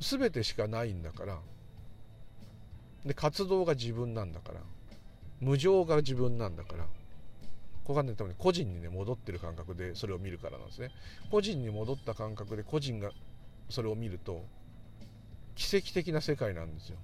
[0.00, 1.38] 全てしかないんだから
[3.06, 4.60] で活動が自分なんだから
[5.40, 6.86] 無常が自分なんだから
[7.88, 10.90] こがね多分個人にね戻ってる感覚でそれを見るからなんですね。
[11.30, 13.10] 個人に戻った感覚で個人が
[13.70, 14.44] それを見ると
[15.56, 16.98] 奇跡的な世界なんですよ。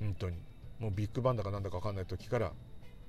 [0.00, 0.36] 本当に。
[0.80, 2.52] もうビッグバンだかなんだか分かんない時から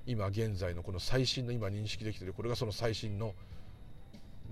[0.06, 3.34] 今現在のこの最新の今認識できてるこれがその最新の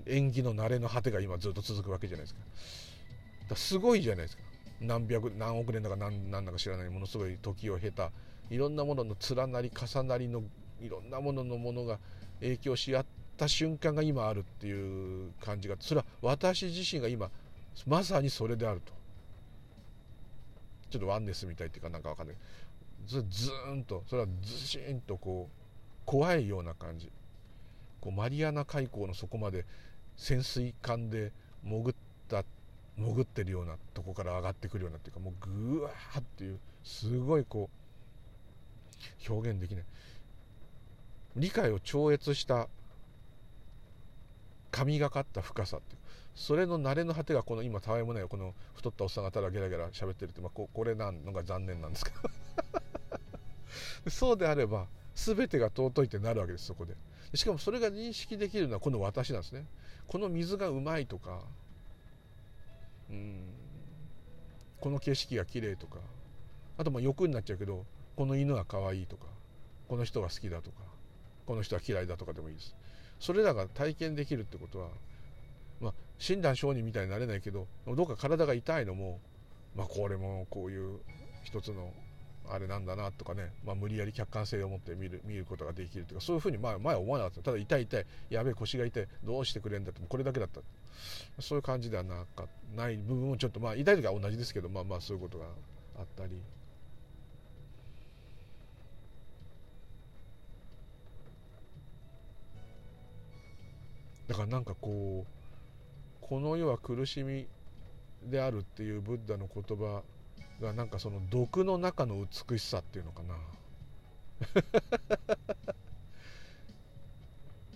[0.07, 2.41] 縁起の慣れの果てが今ずっと続くわけじゃないですか。
[3.51, 4.43] だすごいじゃないですか。
[4.81, 8.11] 何百何億年だか何何だか知らないものすごい時を経た
[8.51, 10.43] いろんなものの連なり重なりの
[10.81, 11.99] いろんなもののものが
[12.41, 17.31] 影響し合った瞬間が今あるっていう感じがそれは私自身が今
[17.87, 18.93] まさにそれであると。
[20.91, 22.37] ちょっとワンネスみたいっていうかなんかわかんない。
[23.07, 27.11] ずずーんとそれはずしんとこう怖いような感じ。
[28.01, 29.65] こうマリアナ海溝の底まで
[30.17, 31.33] 潜水艦で
[31.65, 31.95] 潜っ
[32.29, 32.45] た
[32.99, 37.82] 潜ってるようなとこから上がってくるようなっていうかもうぐわーっていうすごいこう
[39.29, 39.85] 表現できない。
[41.37, 42.69] 理解を超越した
[44.71, 45.97] 神がかった深さって
[46.35, 52.31] それの慣れの果てがこの今たわいもないこの太ったおっさんがただゲラゲラ喋ってるって、まあ、ここれなんのが残念なんですけど。
[54.11, 56.95] そうであれば全てが尊いってなるわけですそこで
[57.35, 59.65] しかもそれが認識できるのはこの私なんですね。
[60.07, 61.43] この水がうまいとか
[63.09, 63.41] うん
[64.81, 65.99] この景色が綺麗とか
[66.77, 67.87] あとまあ欲になっちゃうけど
[68.23, 69.27] この犬が可愛いとか
[69.89, 70.77] この人が好きだとか
[71.45, 72.77] この人は嫌いだとかでもいいです。
[73.19, 74.91] それらが体験できるってことは
[75.81, 79.19] まあ診断承認みたいになれないけどどうか体が痛いのも
[79.75, 81.01] まあこれもこういう
[81.43, 81.93] 一つの
[82.49, 87.43] あれなんだなとかね、まあ、無理やり客観性を持って見る見ることができるとかそういうふうに前前は思わなかった。
[87.43, 90.61] ただ痛い痛いやべえ腰が痛いどうしてくれんだってこれだけだった
[91.41, 92.47] そういう感じではなか
[92.77, 95.47] ない部分もちょっとまあ痛い時は同じですけどまあまあそういうことが
[95.99, 96.41] あったり。
[104.29, 105.33] だからなんかこう
[106.21, 107.47] この世は苦しみ
[108.25, 110.03] であるっていうブッダの言葉
[110.61, 113.37] がなんかその毒の中の美しさっていうのかな。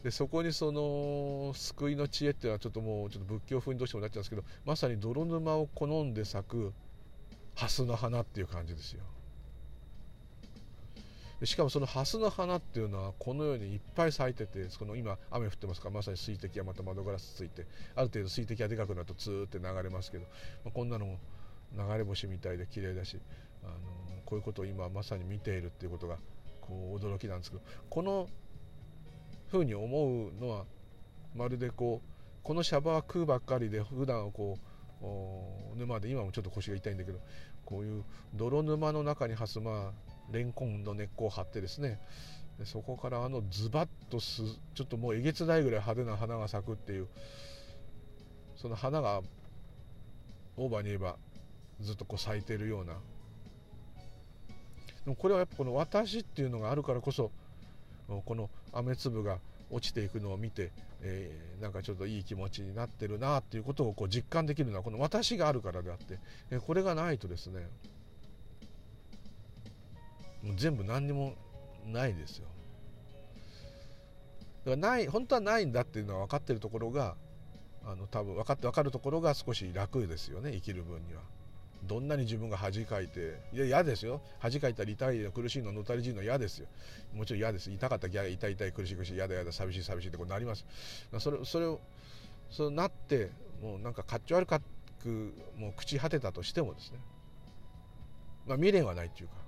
[0.02, 6.72] でそこにその救いの知恵っていうのはちょっともうちょっと仏教風にどうしてもなっちゃうんですけどまさに泥沼を好んで咲く
[7.56, 9.02] 蓮の花っていう感じですよ。
[11.44, 20.24] しかもその蓮の花っていうのはこのようにいっぱい咲いててこの今雨降ってますからまさに水滴がまた窓ガラスついてある程度水滴がでかくなるとツーって流れますけど、
[20.64, 21.18] まあ、こんなのも
[21.76, 23.18] 流れ星みたいで綺麗だし
[23.62, 23.72] あの
[24.24, 26.16] こういうことを今まさに見ているっていうことが
[26.62, 28.28] こう驚きなんですけどこの
[29.50, 30.64] ふうに思うのは
[31.34, 32.08] まるでこう
[32.42, 34.58] このシャバは食うばっかりで普段はこ
[35.02, 37.18] う沼で今もちょっと腰が痛いんだけど
[37.64, 42.00] こういう泥沼の中にはすまあレンコンの根っこを張ってですね
[42.58, 44.42] でそこからあのズバッとす
[44.74, 47.08] ちょっともうえげつないぐらい派手な花が咲くっていう
[48.56, 49.20] その花が
[50.56, 51.16] オーバーに言えば
[51.80, 52.94] ずっとこう咲いてるような。
[55.04, 57.30] でもこれはやっぱこの「私」っていうのがあるからこそ
[58.24, 59.38] この雨粒が
[59.70, 60.72] 落ちていくのを見て、
[61.02, 66.18] えー、なんかちょっといい気持ちになってるなっていうことをこう実感できるのはこの私があるからであって、
[66.50, 67.68] えこれがないとですね
[70.46, 71.34] もう全部何にも
[71.84, 72.46] ないですよ。
[74.64, 77.16] だからない本当はないんだっていうのは分かってるところが
[77.84, 81.20] あの多分分かって分かるところが少し楽ですよね生きる分には。
[81.84, 84.20] どんなに自分が恥かいていや嫌ですよ。
[84.38, 86.66] 恥かいたり痛いの苦しいののたれ死ぬの嫌ですよ。
[87.12, 87.70] もちろん嫌です。
[87.70, 90.64] 痛かったら痛い痛い苦しい苦しい嫌だ嫌だ寂しい寂しいってこうなります。
[91.18, 91.80] それそれを
[92.50, 93.30] そうなって
[93.62, 96.98] もうなんかかっちょ悪くもう朽ち果てたとしてもですね。
[98.46, 99.45] まあ未練はないっていうか。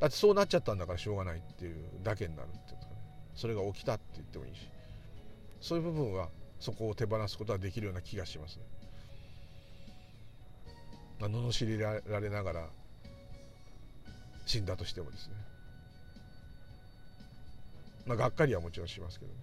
[0.00, 2.92] だってそうなっちゃったんだからしょうがないっていうだけになるっていうかね。
[3.34, 4.68] それが起きたって言ってもいいし。
[5.60, 6.28] そういう部分は
[6.60, 8.62] そこを手放すことができるような気がしますね。
[11.20, 12.68] まあ、罵りられながら
[14.46, 15.34] 死んだとしてもですね。
[18.06, 19.38] まあがっかりはもちろんしますけどね。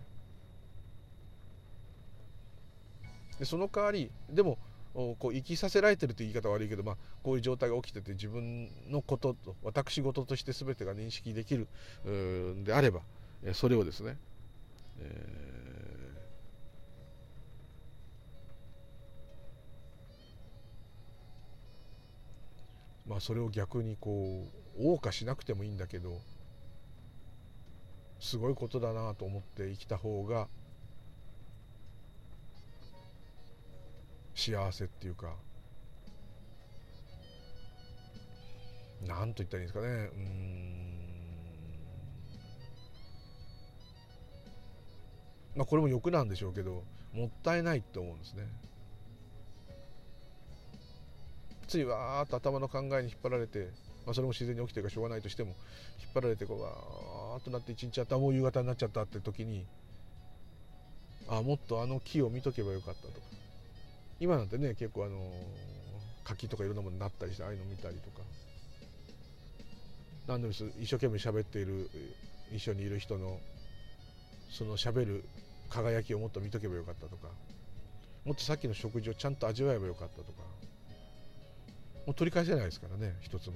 [3.40, 4.58] でその代わりでも
[4.96, 11.68] こう生きさせられてるという言い方悪いけど、まあ、こういう状態が起きてて自分のことと私事として全てが認識できる
[12.10, 13.02] んであれば
[13.54, 14.18] それをですね、
[15.00, 15.96] えー
[23.08, 26.22] まあそれを逆にこう謳歌しなくてもいいんだけど
[28.20, 30.48] すごいことだなと思って生きた方が
[34.36, 35.34] 幸せっていうか。
[39.08, 39.88] 何と言ったらいいんですかね。
[39.88, 40.76] うん。
[45.56, 46.84] まあこれも欲なんでしょうけど
[47.14, 48.48] もったいないって思うんですね。
[51.68, 53.70] ついわーっと頭の考えに引っ張られて、
[54.06, 55.56] まあ、それも自然に起きてるからしょうがないとしても
[56.00, 59.66] 引っ張られてこうわーっとなって一日あったもう夕方になっちゃったって時に
[61.28, 63.08] あもっとあの木を見とけばよかったと。
[63.08, 63.45] か
[64.20, 65.32] 今なんてね結構あの
[66.24, 68.24] 柿とかいろんなものになったりしてああいうの見たりとか。
[70.28, 71.90] 何でも一生懸命喋っている
[72.52, 73.40] 一緒にいる人の
[74.50, 75.24] その喋る
[75.70, 77.28] 輝きをもっと見とけばよかったとか。
[78.24, 80.42] もっとさっきの食事をちゃんと味わえばよかったとか。
[82.08, 83.56] もう取り返せないですからね一つも。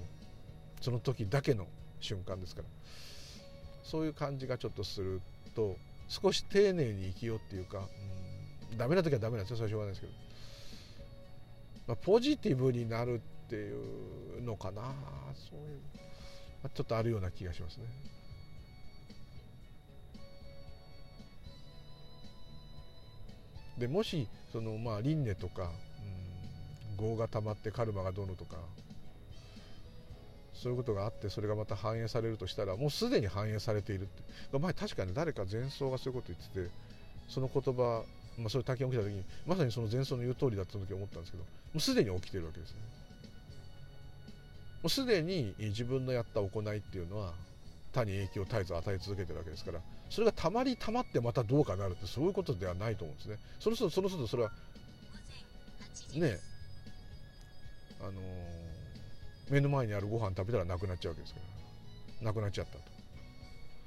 [0.82, 1.68] その時だけの
[2.00, 2.68] 瞬間ですから。
[3.84, 5.22] そういう感じがちょっとする
[5.56, 5.76] と
[6.08, 7.88] 少し丁寧に生きようっていうか、
[8.72, 9.58] うん、ダメな時はダメなんですよ。
[9.58, 10.14] それはしょうがないですけど、
[11.90, 14.84] まあ、ポジティブになるっていうのかな
[15.34, 15.80] そういう、
[16.62, 17.86] まあ、ちょっとあるような気がしますね。
[23.80, 25.72] でもしそのまあ輪廻とか
[27.00, 28.58] うん業がたまってカルマがどうのとか
[30.54, 34.06] そういうことがあってそれがまた反映されるとしたらもうすでに反映されているっ
[34.52, 36.90] て前確かに誰か前奏がそういうこと言ってて
[37.30, 38.04] その言葉、
[38.40, 42.78] まあ、それ体験起きた時にまさにその前奏の言う通りだった時思ったんですけどもうすでに起きてるわけですね。
[44.82, 47.34] もうすでに自分のやった行いっていうのは
[47.92, 49.80] 他に影響を絶えず与え続けてるわけですから
[50.10, 53.38] それがたまりたまってまたどうかなるってそういうことではないと思うんですね。
[53.60, 54.52] その人その人それは
[56.16, 56.40] ね
[58.00, 58.16] あのー、
[59.50, 61.60] 目の前にあるご飯食べたらなくなっちゃうわけですから。
[62.22, 62.80] なくなっちゃったと。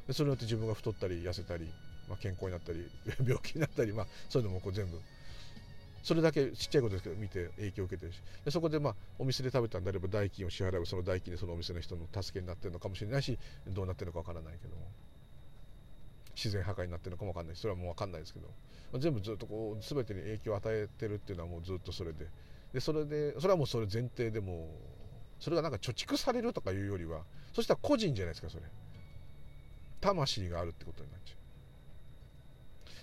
[0.07, 1.73] でそれによって自分が太ったり痩せたり、
[2.09, 2.89] まあ、健康になったり
[3.25, 5.01] 病気になったり、まあ、そういうのもこう全部
[6.03, 13.39] それだけちっちゃいことですけど見て影響を受けてるしでそこでまあお店で食べたんであれば代金を支払うその代金でそのお店の人の助けになってるのかもしれないし
[13.69, 14.83] どうなってるのかわからないけども
[16.35, 18.49] 自然破壊になってるのかもわかんないしそれはもうわかんないですけど
[18.99, 22.27] 全部ずっとこう全てに影響を与えてるっていうのはもうずっとそれで
[22.73, 24.69] でそれでそれはもうそれ前提でも
[25.39, 27.23] それがなんか貯蓄されるとかいうよりは
[27.53, 28.63] そしたら個人じゃないですかそれ。
[30.01, 31.42] 魂があるってことになっちゃう。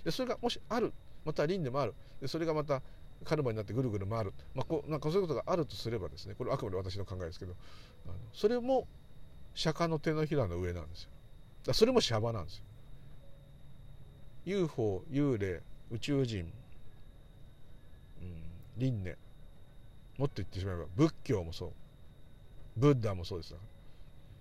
[0.03, 0.93] でそれがもしある
[1.25, 1.93] また輪でもある。
[2.21, 2.81] でそれがまた
[3.25, 7.53] カルマになってぐるぐる回る、まあ、こうなんかそういうことがあるとすればですねこれはあくまで私の考えですけど
[8.05, 8.87] あのそれも
[9.53, 11.09] 釈迦の手のひらの上なんですよ。
[11.65, 12.63] だそれもシャバなんですよ。
[14.45, 16.51] UFO 幽霊宇宙人、
[18.21, 18.43] うん、
[18.77, 19.17] 輪廻。
[20.17, 21.71] もっと言ってしまえば仏教もそう。
[22.77, 23.55] ブッダもそうです。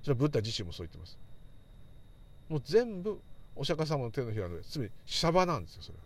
[0.03, 1.19] それはブッダ自身もそう言ってます。
[2.49, 3.21] もう全部
[3.59, 6.05] お釈迦様の手のひらの上つまりシャバなんですよそれは。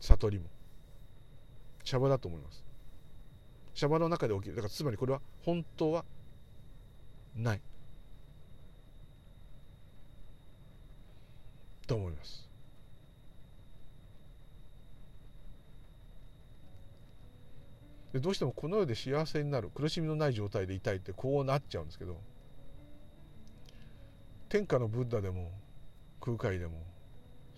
[0.00, 0.46] 悟りも。
[1.84, 2.64] シャバだと思います。
[3.74, 4.56] シャバの中で起きる。
[4.56, 6.04] だからつまりこれは本当は
[7.36, 7.60] ない。
[11.86, 12.48] と思います。
[18.12, 19.70] でどうしてもこの世で幸せになる。
[19.70, 22.20] 苦しみのない状態でいたいってこうなっちゃうんですけど。
[24.48, 25.52] 天下のブッダでも
[26.36, 26.82] 空海でも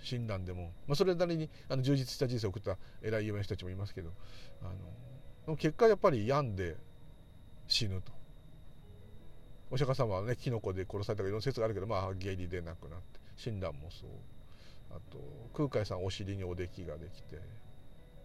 [0.03, 4.11] 親鸞でも、まあ、それなりにあの充実した人生を送った偉い有名な人たちもいますけど
[4.63, 6.77] あの結果やっぱり病んで
[7.67, 8.13] 死ぬと。
[9.73, 14.11] お釈迦様はねキノコで殺されたかいろんな説があるけどまあ下痢で亡くなって親鸞もそう。
[14.91, 15.19] あと
[15.55, 17.39] 空海さんお尻におできができて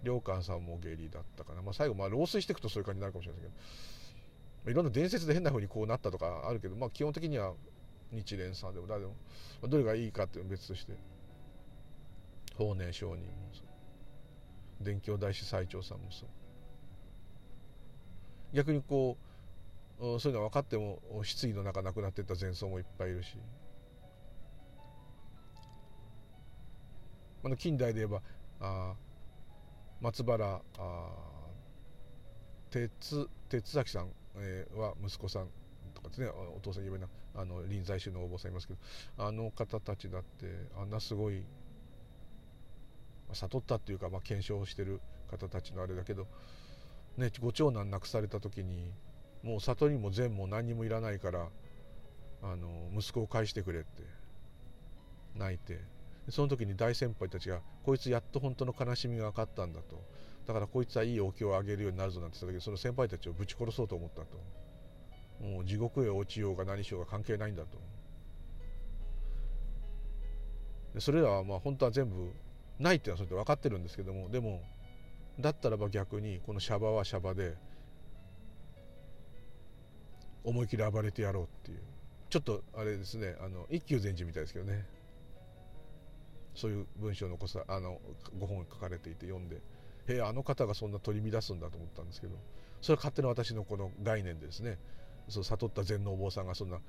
[0.01, 3.53] 良寛さんも下痢だったかな、まあ、最後まあ老衰していくとそういう感じになるかもしれないです
[4.63, 7.53] けどいろんな伝説で変な風にこうなったとかあるけど、まあ、基本的には
[8.11, 9.15] 日蓮さんでも誰でも
[9.67, 10.93] どれがいいかっていうのは別として。
[12.57, 14.83] 法然上人もそう。
[14.83, 16.29] 伝教大師最澄さんもそう。
[18.53, 19.17] 逆にこ
[19.99, 23.37] うそういうのは分かっても失意の中亡くなっていった前奏もいっぱいいるし。
[27.43, 28.21] あの近代で言えば
[28.59, 28.95] あ
[30.01, 31.09] 松原あ
[32.71, 34.11] 哲哲崎さん、
[34.75, 35.49] は息子さん。
[36.05, 36.27] かですね。
[36.27, 38.79] お父さん有名なあの臨済宗のお坊さんいますけど
[39.17, 41.43] あの方たちだってあんなすごい
[43.33, 46.27] 悟ったっていうか、まあ、検証してる方たちのあれだけど、
[47.17, 48.91] ね、ご長男亡くされた時に
[49.43, 51.47] もう悟りも善も何にもいらないから
[52.43, 54.03] あの息子を返してくれって
[55.35, 55.81] 泣いて
[56.29, 60.01] その時に大先輩たちがこいつやっと本当の悲しみが分かったんだと。
[60.47, 64.27] だからこいつはいいお経をあげるようになるぞなんて言った時その先輩たちをぶち殺そうと思ったと。
[65.41, 67.77] もう地獄へ落ちようが何しようが関係ないんだと。
[70.93, 72.31] でそれらはまあ本当は全部
[72.79, 74.61] ないっていうのはそれで分かってるんですけどもでも
[75.39, 77.55] だったらば逆にこのシャバはシャバで
[80.43, 81.79] 思い切り暴れてやろうっていう。
[82.29, 84.86] ちょっとあれですねあの一休禅師みたいですけどね。
[86.53, 87.99] そういう文章を残さあの
[88.39, 89.57] ご本書かれていて読んで
[90.07, 92.36] へえあの方がそんな取り乱すんだと思ったんですけど
[92.81, 94.77] それは勝手な私のこの概念でですね。
[95.30, 96.80] そう悟った禅のお坊さんがそんな、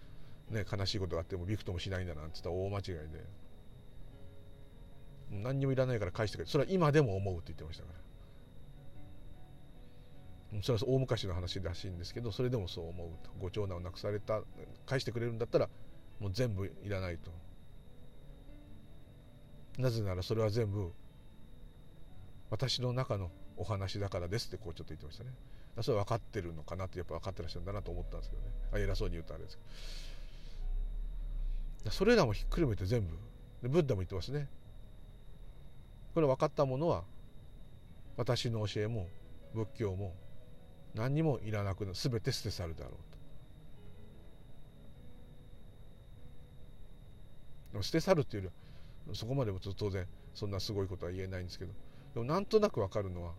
[0.51, 3.25] ね、悲しいことがあってもびくともしないんだなんて言ったら大間違いで。
[5.31, 6.47] 何にもいらないから返してくれ。
[6.47, 7.93] それは今でも思うって言ってましたか
[10.53, 10.63] ら。
[10.63, 13.31] それは大昔の話らしいんですけどそれでもそう思うと。
[13.41, 14.43] ご長男を亡くされた
[14.87, 15.69] 返してくれるんだったら
[16.21, 17.31] もう全部いらないと。
[19.79, 20.93] なぜならそれは全部
[22.49, 25.31] 私の中のお話だからですってこうちょっと言ってましたね。
[25.83, 28.49] それは分かってるのかなってやっぱ分かってらっしゃるんだなと思ったんですけどね。
[28.73, 29.63] あ偉そうに言うとあれですけ
[31.85, 31.91] ど。
[31.91, 33.17] それらもひっくるめて全部。
[33.63, 34.49] でブッダも言ってますね。
[36.15, 37.05] これ分かったものは
[38.17, 39.07] 私の教えも
[39.55, 40.15] 仏教も
[40.95, 42.93] 何にもいらなくなる全て捨て去るだろう
[47.75, 47.83] と。
[47.83, 48.51] 捨て去るっていうよ
[49.07, 51.73] りはそこまでも当然そんなすごいことは言えないんですけど
[52.15, 53.33] でもなんとなく分かるのは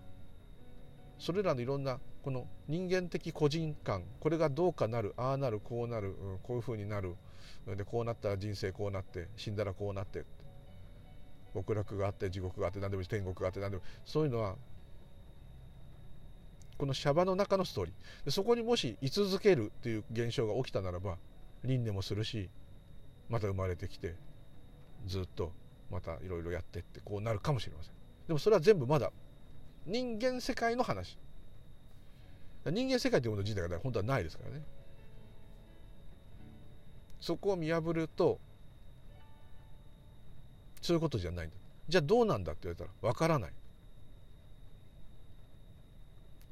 [1.17, 7.15] それらのいろんなこの人間的個人感これがどうかなるああなるこうなる、うん、こういうふうになる。
[7.75, 10.25] でこうなったら人生こうなって死んだらこうなって
[11.53, 14.55] 極楽があって地獄があって何でもいい天国があって何でもそういうのは
[16.77, 18.25] このシャバの中のストーリー。
[18.25, 21.17] でそこにもし居続けるっていう現象が起きたならば
[21.63, 22.49] 輪廻もするし
[23.29, 24.15] また生まれてきて
[25.05, 25.51] ずっと
[25.91, 27.93] またいろいろやってってこうなるかもしれません。
[28.27, 29.11] でもそれは全部まだ
[29.85, 31.17] 人間世界の話。
[32.71, 34.63] 人間世界というもの自体が本当はないですからね。
[37.19, 38.39] そこを見破ると
[40.81, 41.55] そういうことじゃないんだ。
[41.89, 43.51] じゃあどうなんだって言われたら分からない。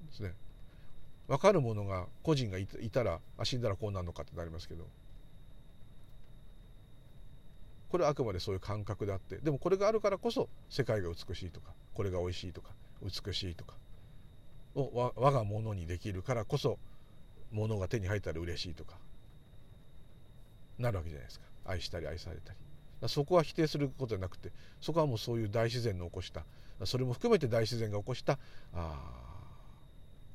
[0.08, 0.34] ですね。
[1.28, 4.88] 分かるものが個人がいたらあ死んだらこうなるのかってなりますけど。
[7.90, 13.76] これはあくまでそういう感覚であってでもこれがあるからこそ世界が美しいとかこれが美味しいとか美しいとか
[14.76, 16.78] を我が物にできるからこそ
[17.52, 18.98] 物が手に入ったら嬉しいとか
[20.78, 21.46] なるわけじゃないですか。
[21.66, 22.60] 愛したり愛されたり。
[23.08, 24.52] そこは否定することじゃなくて
[24.82, 26.44] そこはもうそういう大自然の起こした。
[26.84, 28.38] それも含めて大自然が起こした
[28.74, 29.00] あ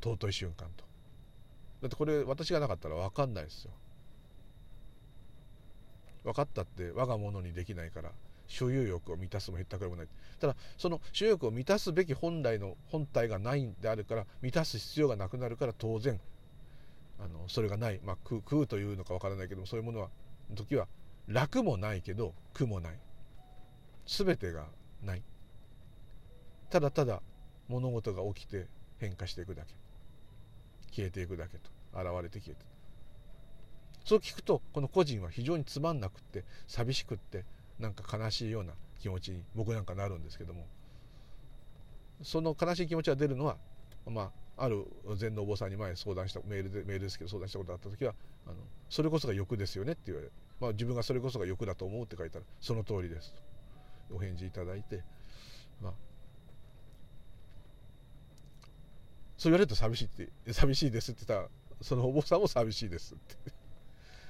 [0.02, 0.84] 尊い瞬間と。
[1.82, 3.70] だってこれ私がなかったら分かんないですよ。
[6.24, 8.10] 分かったって我が物にできないから
[8.50, 10.08] 所有欲を満たすも減ったくれもない。
[10.40, 16.20] ただその所有欲を満たすべき本来の本体がないんであるから満たす必要がなくなるから当然
[17.20, 20.08] あのそれがない、まあ、食うというのか分からないけどもそういうものは
[20.54, 20.88] 時は
[21.28, 22.98] 楽もないけど苦もない。
[24.06, 24.66] 全てが
[25.04, 25.22] ない。
[26.70, 27.22] ただただ
[27.68, 28.66] 物事が起きて
[28.98, 29.74] 変化していくだけ。
[30.90, 31.70] 消えていくだけと。
[31.94, 32.70] 現れて消えて。
[34.04, 37.44] そう聞くとこの個人は非常につまんなくって寂しくって
[37.80, 40.66] なんか悲しいような気持ちに僕なんかなるんですけども。
[42.22, 43.56] その悲しい気持ちが出るのは
[44.06, 48.14] まあある禅のお坊さんに前相談したメールでメールですけど相談したことがあった時は
[48.46, 48.56] あの
[48.90, 50.28] それこそが欲ですよねって言われ
[50.60, 53.40] まあ、自分がそれこそが欲だと思うって書いたらその通りですと。
[54.14, 55.02] お返事いただいて
[55.80, 55.92] まあ
[59.38, 61.48] そう言われると寂しいって寂しいですって言ったら
[61.80, 63.16] そのお坊さんも寂しいですっ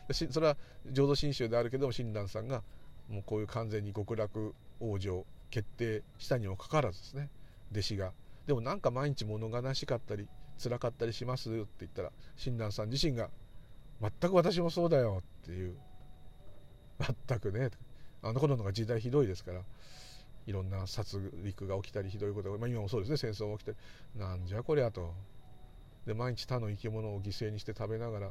[0.06, 0.26] て。
[0.30, 0.56] それは
[0.90, 2.62] 浄土真宗であるけども親鸞さんが
[3.10, 7.28] もうこういう完全に極楽往生決定したにもかかわらずですね。
[7.72, 8.12] 弟子が。
[8.46, 10.28] でもなんか毎日物悲しかったり
[10.62, 13.30] 辛かったりしますって言ったら親鸞さん自身が
[14.00, 15.76] 全く私もそうだよっていう。
[17.26, 17.70] 全くね。
[18.22, 19.62] あの頃のが時代ひどいですから
[20.46, 23.16] いろんな殺戮が起きたりひどいことが、まあ、今もそうですね。
[23.16, 23.78] 戦争が起きたり。
[24.16, 25.14] なんじゃこりゃと。
[26.06, 28.30] で毎日他の生き物を犠牲にして食べながら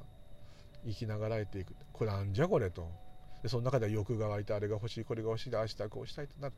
[0.86, 1.75] 生きながらえていく。
[1.91, 3.09] これなんじゃこれと。
[3.44, 6.54] でその中では欲が湧いてあれが欲しいこれが欲しいでああしたこうしたいとなる。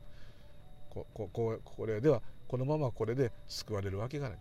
[0.90, 4.38] ここここれではこのままこれで救われるわけがない。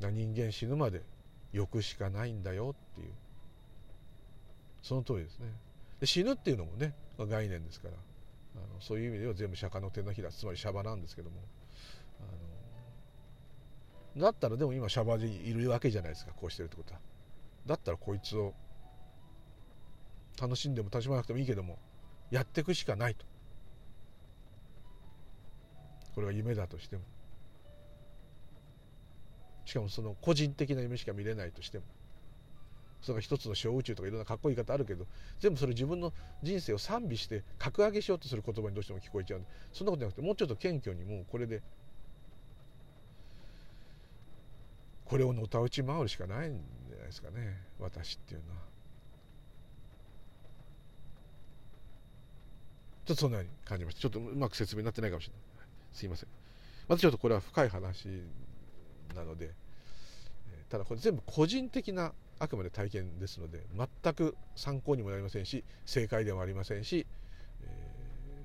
[0.00, 1.02] と人間死ぬまで
[1.52, 3.08] 欲しかないんだよっていう。
[4.82, 5.48] その通りですね。
[6.00, 7.94] で死ぬっていうのもね概念ですから。
[8.56, 11.36] あのそういう意味では全部釈迦の手のひらつまりシャバなんですけども。
[12.20, 17.00] あのだったらでも今シャバでいるわけじゃないですかこうしてるってことは。
[17.66, 18.54] だったらこいつを
[20.40, 21.78] 楽しんでも楽しまなくてもいいけども
[22.30, 23.24] やっていくしかないと。
[26.14, 27.02] これは夢だとしても。
[29.64, 31.84] しかもその個人的な夢しか見れないとしても。
[33.02, 35.06] それが一つの小宇宙とかいろんなかっこいい言い方あるけど
[35.38, 36.12] 全部それ自分の
[36.42, 41.62] 人生を賛美して格上げしようとする言葉にどうしても聞こえちゃうんでそんなことじゃなくてもうちょっと謙虚にもうこれで
[45.04, 46.58] これをのたうち回るしかないん
[47.06, 48.56] ないですかね私っていうのは。
[53.06, 54.00] ちょっとそんなように感じました。
[54.00, 55.66] ちょっとうまく説明になってないかもしれない。
[55.92, 56.28] すいません。
[56.88, 58.08] まずちょっとこれは深い話
[59.14, 59.54] なので、
[60.68, 63.64] ただこれ全部個人的なあくまで体験ですので
[64.02, 67.06] 全く参考にもなりませんし正解でもありませんし、
[67.62, 68.42] え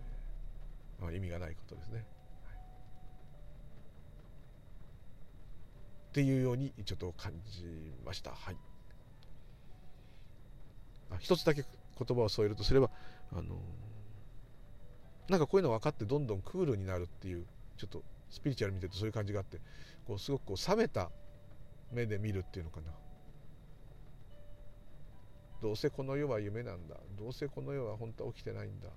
[0.99, 1.95] ー、まあ、意味がないことですね。
[1.95, 2.05] はい、
[6.12, 7.64] っていうようにちょっと感じ
[8.05, 8.32] ました。
[8.32, 8.57] はい、
[11.09, 12.89] あ一つだけ言葉を添えるとすれば
[13.32, 13.55] あの
[15.30, 17.45] なんかこういうの分かってどんどんクールになるっていう
[17.78, 19.62] ちょっとスピリチュアル見てるとそういう感じがあって
[20.05, 21.09] こうすごくこう冷めた
[21.93, 22.91] 目で見るっていうのかな。
[25.62, 26.97] どうせこの世は夢なんだ。
[27.18, 28.89] どうせこの世は本当は起きてないんだ。
[28.89, 28.91] っ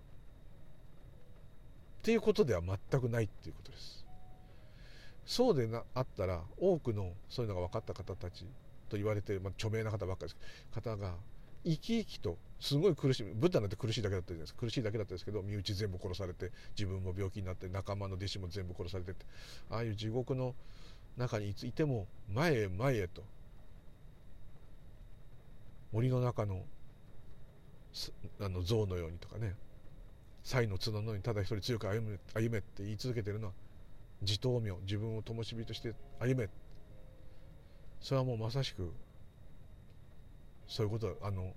[2.02, 4.03] ていうことでは全くないっていうことです。
[5.26, 8.46] そうでなあったら多くのそういうのが分かった方たち
[8.88, 10.36] と言われてる、まあ、著名な方ばっかりです。
[10.74, 11.14] 方が
[11.64, 14.60] 生き生きとすごい苦しいブッダなんて苦しいだけだったじゃないですか。
[14.60, 19.24] 苦しいだけだったんですけど身内全部殺されて自分も病気になって仲間の弟子も全部殺されてって。
[19.70, 20.54] ああいう地獄の
[21.16, 23.22] 中にいても前へ前へと
[25.92, 26.64] 森の中の
[28.40, 29.54] あの象のようにとかね
[30.42, 33.52] 才の角のようにただ一人強く歩め歩めって言い続けてるのは
[34.24, 36.48] 自灯明自分を灯火として歩め。
[38.00, 38.92] それはもうまさしく
[40.66, 41.54] そういうことあの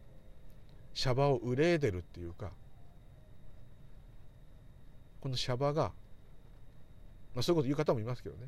[0.93, 2.51] シャバを憂いでるっていうか
[5.19, 5.91] このシャバが、
[7.35, 8.47] まあ、そういうこと言う方もいますけどね。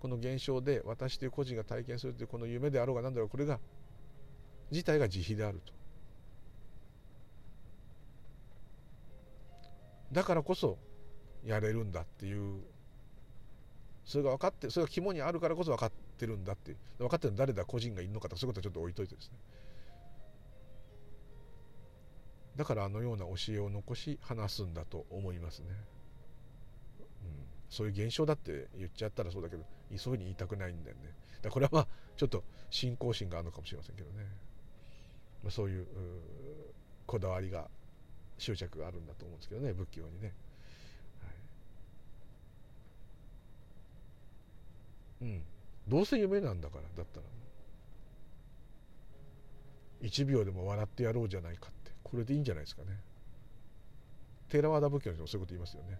[0.00, 3.60] この現象で私という個人が体験するというこの夢であろうが何だろうこれが
[4.70, 5.72] 自体が慈悲であると。
[10.10, 10.78] だからこそ
[11.44, 12.60] やれるんだっていう。
[14.04, 19.38] それが分かってそれが肝にあるからこそ分かってるんだって分かってるの誰だ個人がいるのかとかそういうことはちょっと置いといてですね。
[22.56, 25.76] だからあのような教えを残し話すんだと思いますね、うん、
[27.70, 29.64] そういう現象だって言っちゃったらそうだけど
[29.96, 31.14] そういに言いたくないんだよね。
[31.42, 31.86] だこれはまあ
[32.16, 34.26] ちょっと信仰心があるのかもしれませんけどね、
[35.42, 35.86] まあ、そういう
[37.06, 37.68] こだわりが
[38.38, 40.34] 執着があるんだと思うんですけどね仏教にね、
[41.22, 41.30] はい、
[45.22, 45.42] うん。
[45.88, 47.26] どうせ夢なんだからだったら。
[50.02, 51.92] 1秒でも笑ってやろうじゃないかって。
[52.02, 52.98] これでいいんじゃないですかね。
[54.48, 55.98] テーラワダ仏教の人もそういうこと言いますよね。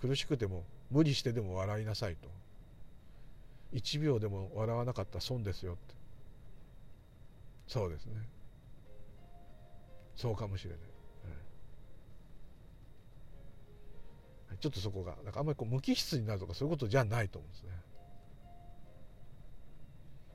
[0.00, 2.28] 苦しくても無理してでも笑いなさいと。
[3.72, 5.94] 1秒でも笑わなかったら損ですよって。
[7.66, 8.14] そうですね。
[10.16, 10.80] そうかもしれない。
[14.60, 17.70] ちょっとそこがなんかあんまりこう無機質になるとかそういうことじゃないと思うんですね。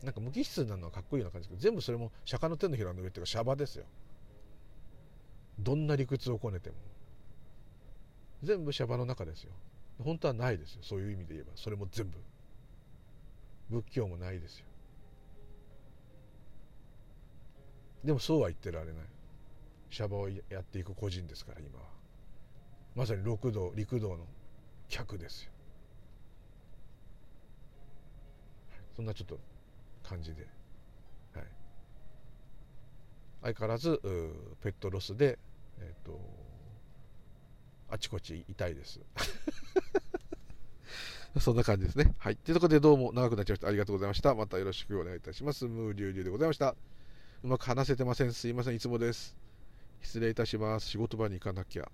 [0.03, 3.85] なんか無機質になるのはかっこいいような感じですけど全部それも釈迦の手のひらの上っていうかシャバですよ。
[5.59, 6.75] どんな理屈をこねても
[8.43, 9.51] 全部シャバの中ですよ。
[10.03, 12.17] 本当はないですよそういう意味で言えばそれも全部
[13.69, 14.65] 仏教もないですよ。
[18.03, 18.95] でもそうは言ってられない。
[19.89, 21.85] シャバをやっていく個人ですから今は。
[22.95, 24.25] まさに六道陸道の
[24.87, 25.51] 客ですよ
[28.95, 29.37] そんなちょっと
[30.07, 30.47] 感じで、
[31.33, 31.45] はい、
[33.43, 33.99] 相変わらず
[34.61, 35.39] ペットロスで、
[35.79, 36.19] えーと、
[37.89, 38.99] あちこち痛いです
[41.39, 42.15] そんな感じですね。
[42.17, 42.37] はい。
[42.37, 43.67] というところでどうも長くなっちゃいました。
[43.67, 44.33] ありがとうございました。
[44.35, 45.65] またよろしくお願いいたします。
[45.65, 46.75] ムーリュウリュウでございました。
[47.43, 48.31] うまく話せてません。
[48.31, 48.75] すいません。
[48.75, 49.35] いつもです。
[50.01, 50.87] 失礼いたします。
[50.87, 51.91] 仕事場に行かなきゃ。